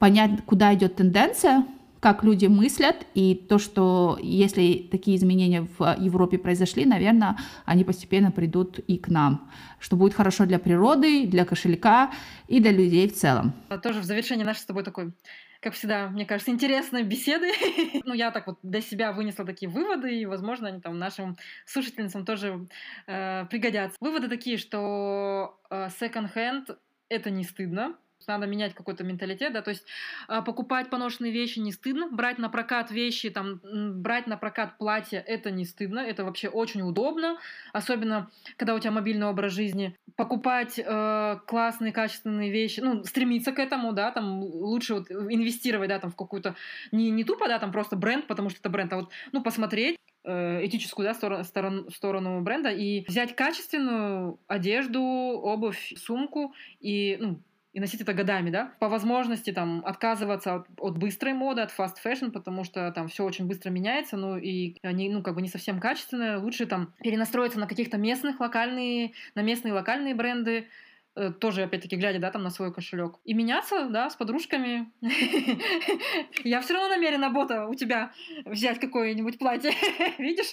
[0.00, 1.66] понять, куда идет тенденция,
[2.00, 7.36] как люди мыслят, и то, что если такие изменения в Европе произошли, наверное,
[7.66, 12.10] они постепенно придут и к нам, что будет хорошо для природы, для кошелька
[12.48, 13.52] и для людей в целом.
[13.82, 15.12] Тоже в завершении нашей с тобой такой
[15.60, 17.50] как всегда, мне кажется, интересные беседы.
[18.06, 21.36] ну, я так вот для себя вынесла такие выводы, и, возможно, они там нашим
[21.66, 22.66] слушательницам тоже
[23.06, 23.98] э, пригодятся.
[24.00, 26.78] Выводы такие, что э, second-hand—
[27.10, 27.94] это не стыдно,
[28.30, 29.86] надо менять какой-то менталитет, да, то есть
[30.28, 35.22] э, покупать поношенные вещи не стыдно, брать на прокат вещи, там, брать на прокат платья,
[35.26, 37.38] это не стыдно, это вообще очень удобно,
[37.72, 39.96] особенно когда у тебя мобильный образ жизни.
[40.16, 45.98] Покупать э, классные, качественные вещи, ну, стремиться к этому, да, там, лучше вот инвестировать, да,
[45.98, 46.54] там, в какую-то,
[46.92, 49.96] не, не тупо, да, там, просто бренд, потому что это бренд, а вот, ну, посмотреть,
[50.24, 57.40] э, этическую да, сторону, сторону, сторону бренда и взять качественную одежду, обувь, сумку и ну,
[57.72, 61.96] и носить это годами, да, по возможности там отказываться от, от быстрой моды, от fast
[62.04, 65.48] fashion, потому что там все очень быстро меняется, ну и они, ну, как бы не
[65.48, 70.68] совсем качественные, лучше там перенастроиться на каких-то местных локальные, на местные локальные бренды,
[71.14, 73.18] э, тоже, опять-таки, глядя, да, там на свой кошелек.
[73.24, 74.90] И меняться, да, с подружками.
[76.44, 78.12] Я все равно намерена, Бота, у тебя
[78.46, 79.72] взять какое-нибудь платье.
[80.18, 80.52] Видишь?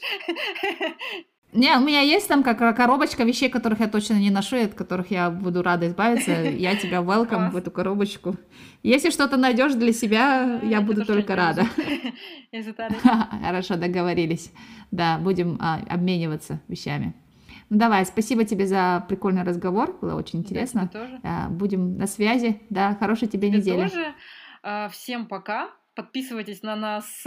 [1.57, 5.09] Не, у меня есть там как коробочка вещей, которых я точно не ношу, от которых
[5.09, 6.31] я буду рада избавиться.
[6.67, 8.35] Я тебя welcome в эту коробочку.
[8.83, 11.65] Если что-то найдешь для себя, я буду только рада.
[13.43, 14.51] Хорошо, договорились.
[14.91, 17.15] Да, будем а, обмениваться вещами.
[17.69, 20.91] Ну давай, спасибо тебе за прикольный разговор, было очень интересно.
[20.93, 21.19] Да.
[21.23, 22.61] А, будем на связи.
[22.69, 23.89] Да, хорошей тебе недели.
[23.89, 24.13] Тоже.
[24.61, 25.71] А, всем пока.
[25.97, 27.25] Подписывайтесь на нас.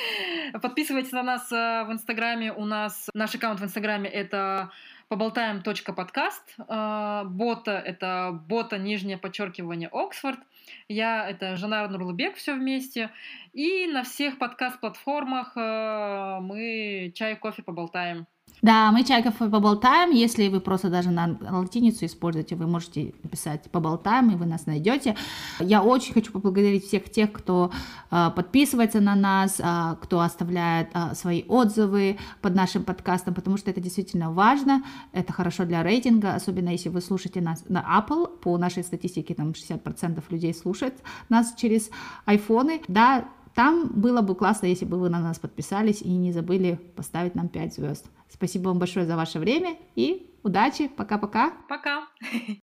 [0.62, 2.52] Подписывайтесь на нас э, в Инстаграме.
[2.52, 4.70] У нас наш аккаунт в Инстаграме это
[5.08, 6.54] поболтаем.подкаст.
[6.68, 10.38] Э, бота— это бота, нижнее подчеркивание, Оксфорд.
[10.86, 13.10] Я— это Жанар Нурлыбек, все вместе.
[13.52, 18.28] И на всех подкаст-платформах э, мы чай, кофе поболтаем.
[18.64, 20.10] Да, мы чайков поболтаем.
[20.10, 25.16] Если вы просто даже на латиницу используете, вы можете написать поболтаем, и вы нас найдете.
[25.60, 27.70] Я очень хочу поблагодарить всех тех, кто
[28.10, 33.70] э, подписывается на нас, э, кто оставляет э, свои отзывы под нашим подкастом, потому что
[33.70, 34.82] это действительно важно.
[35.12, 38.38] Это хорошо для рейтинга, особенно если вы слушаете нас на Apple.
[38.38, 40.94] По нашей статистике там 60% людей слушают
[41.28, 41.90] нас через
[42.24, 42.80] айфоны.
[42.88, 47.34] Да, Там было бы классно, если бы вы на нас подписались и не забыли поставить
[47.34, 48.06] нам 5 звезд.
[48.28, 50.88] Спасибо вам большое за ваше время и удачи.
[50.88, 51.52] Пока-пока.
[51.68, 52.08] Пока.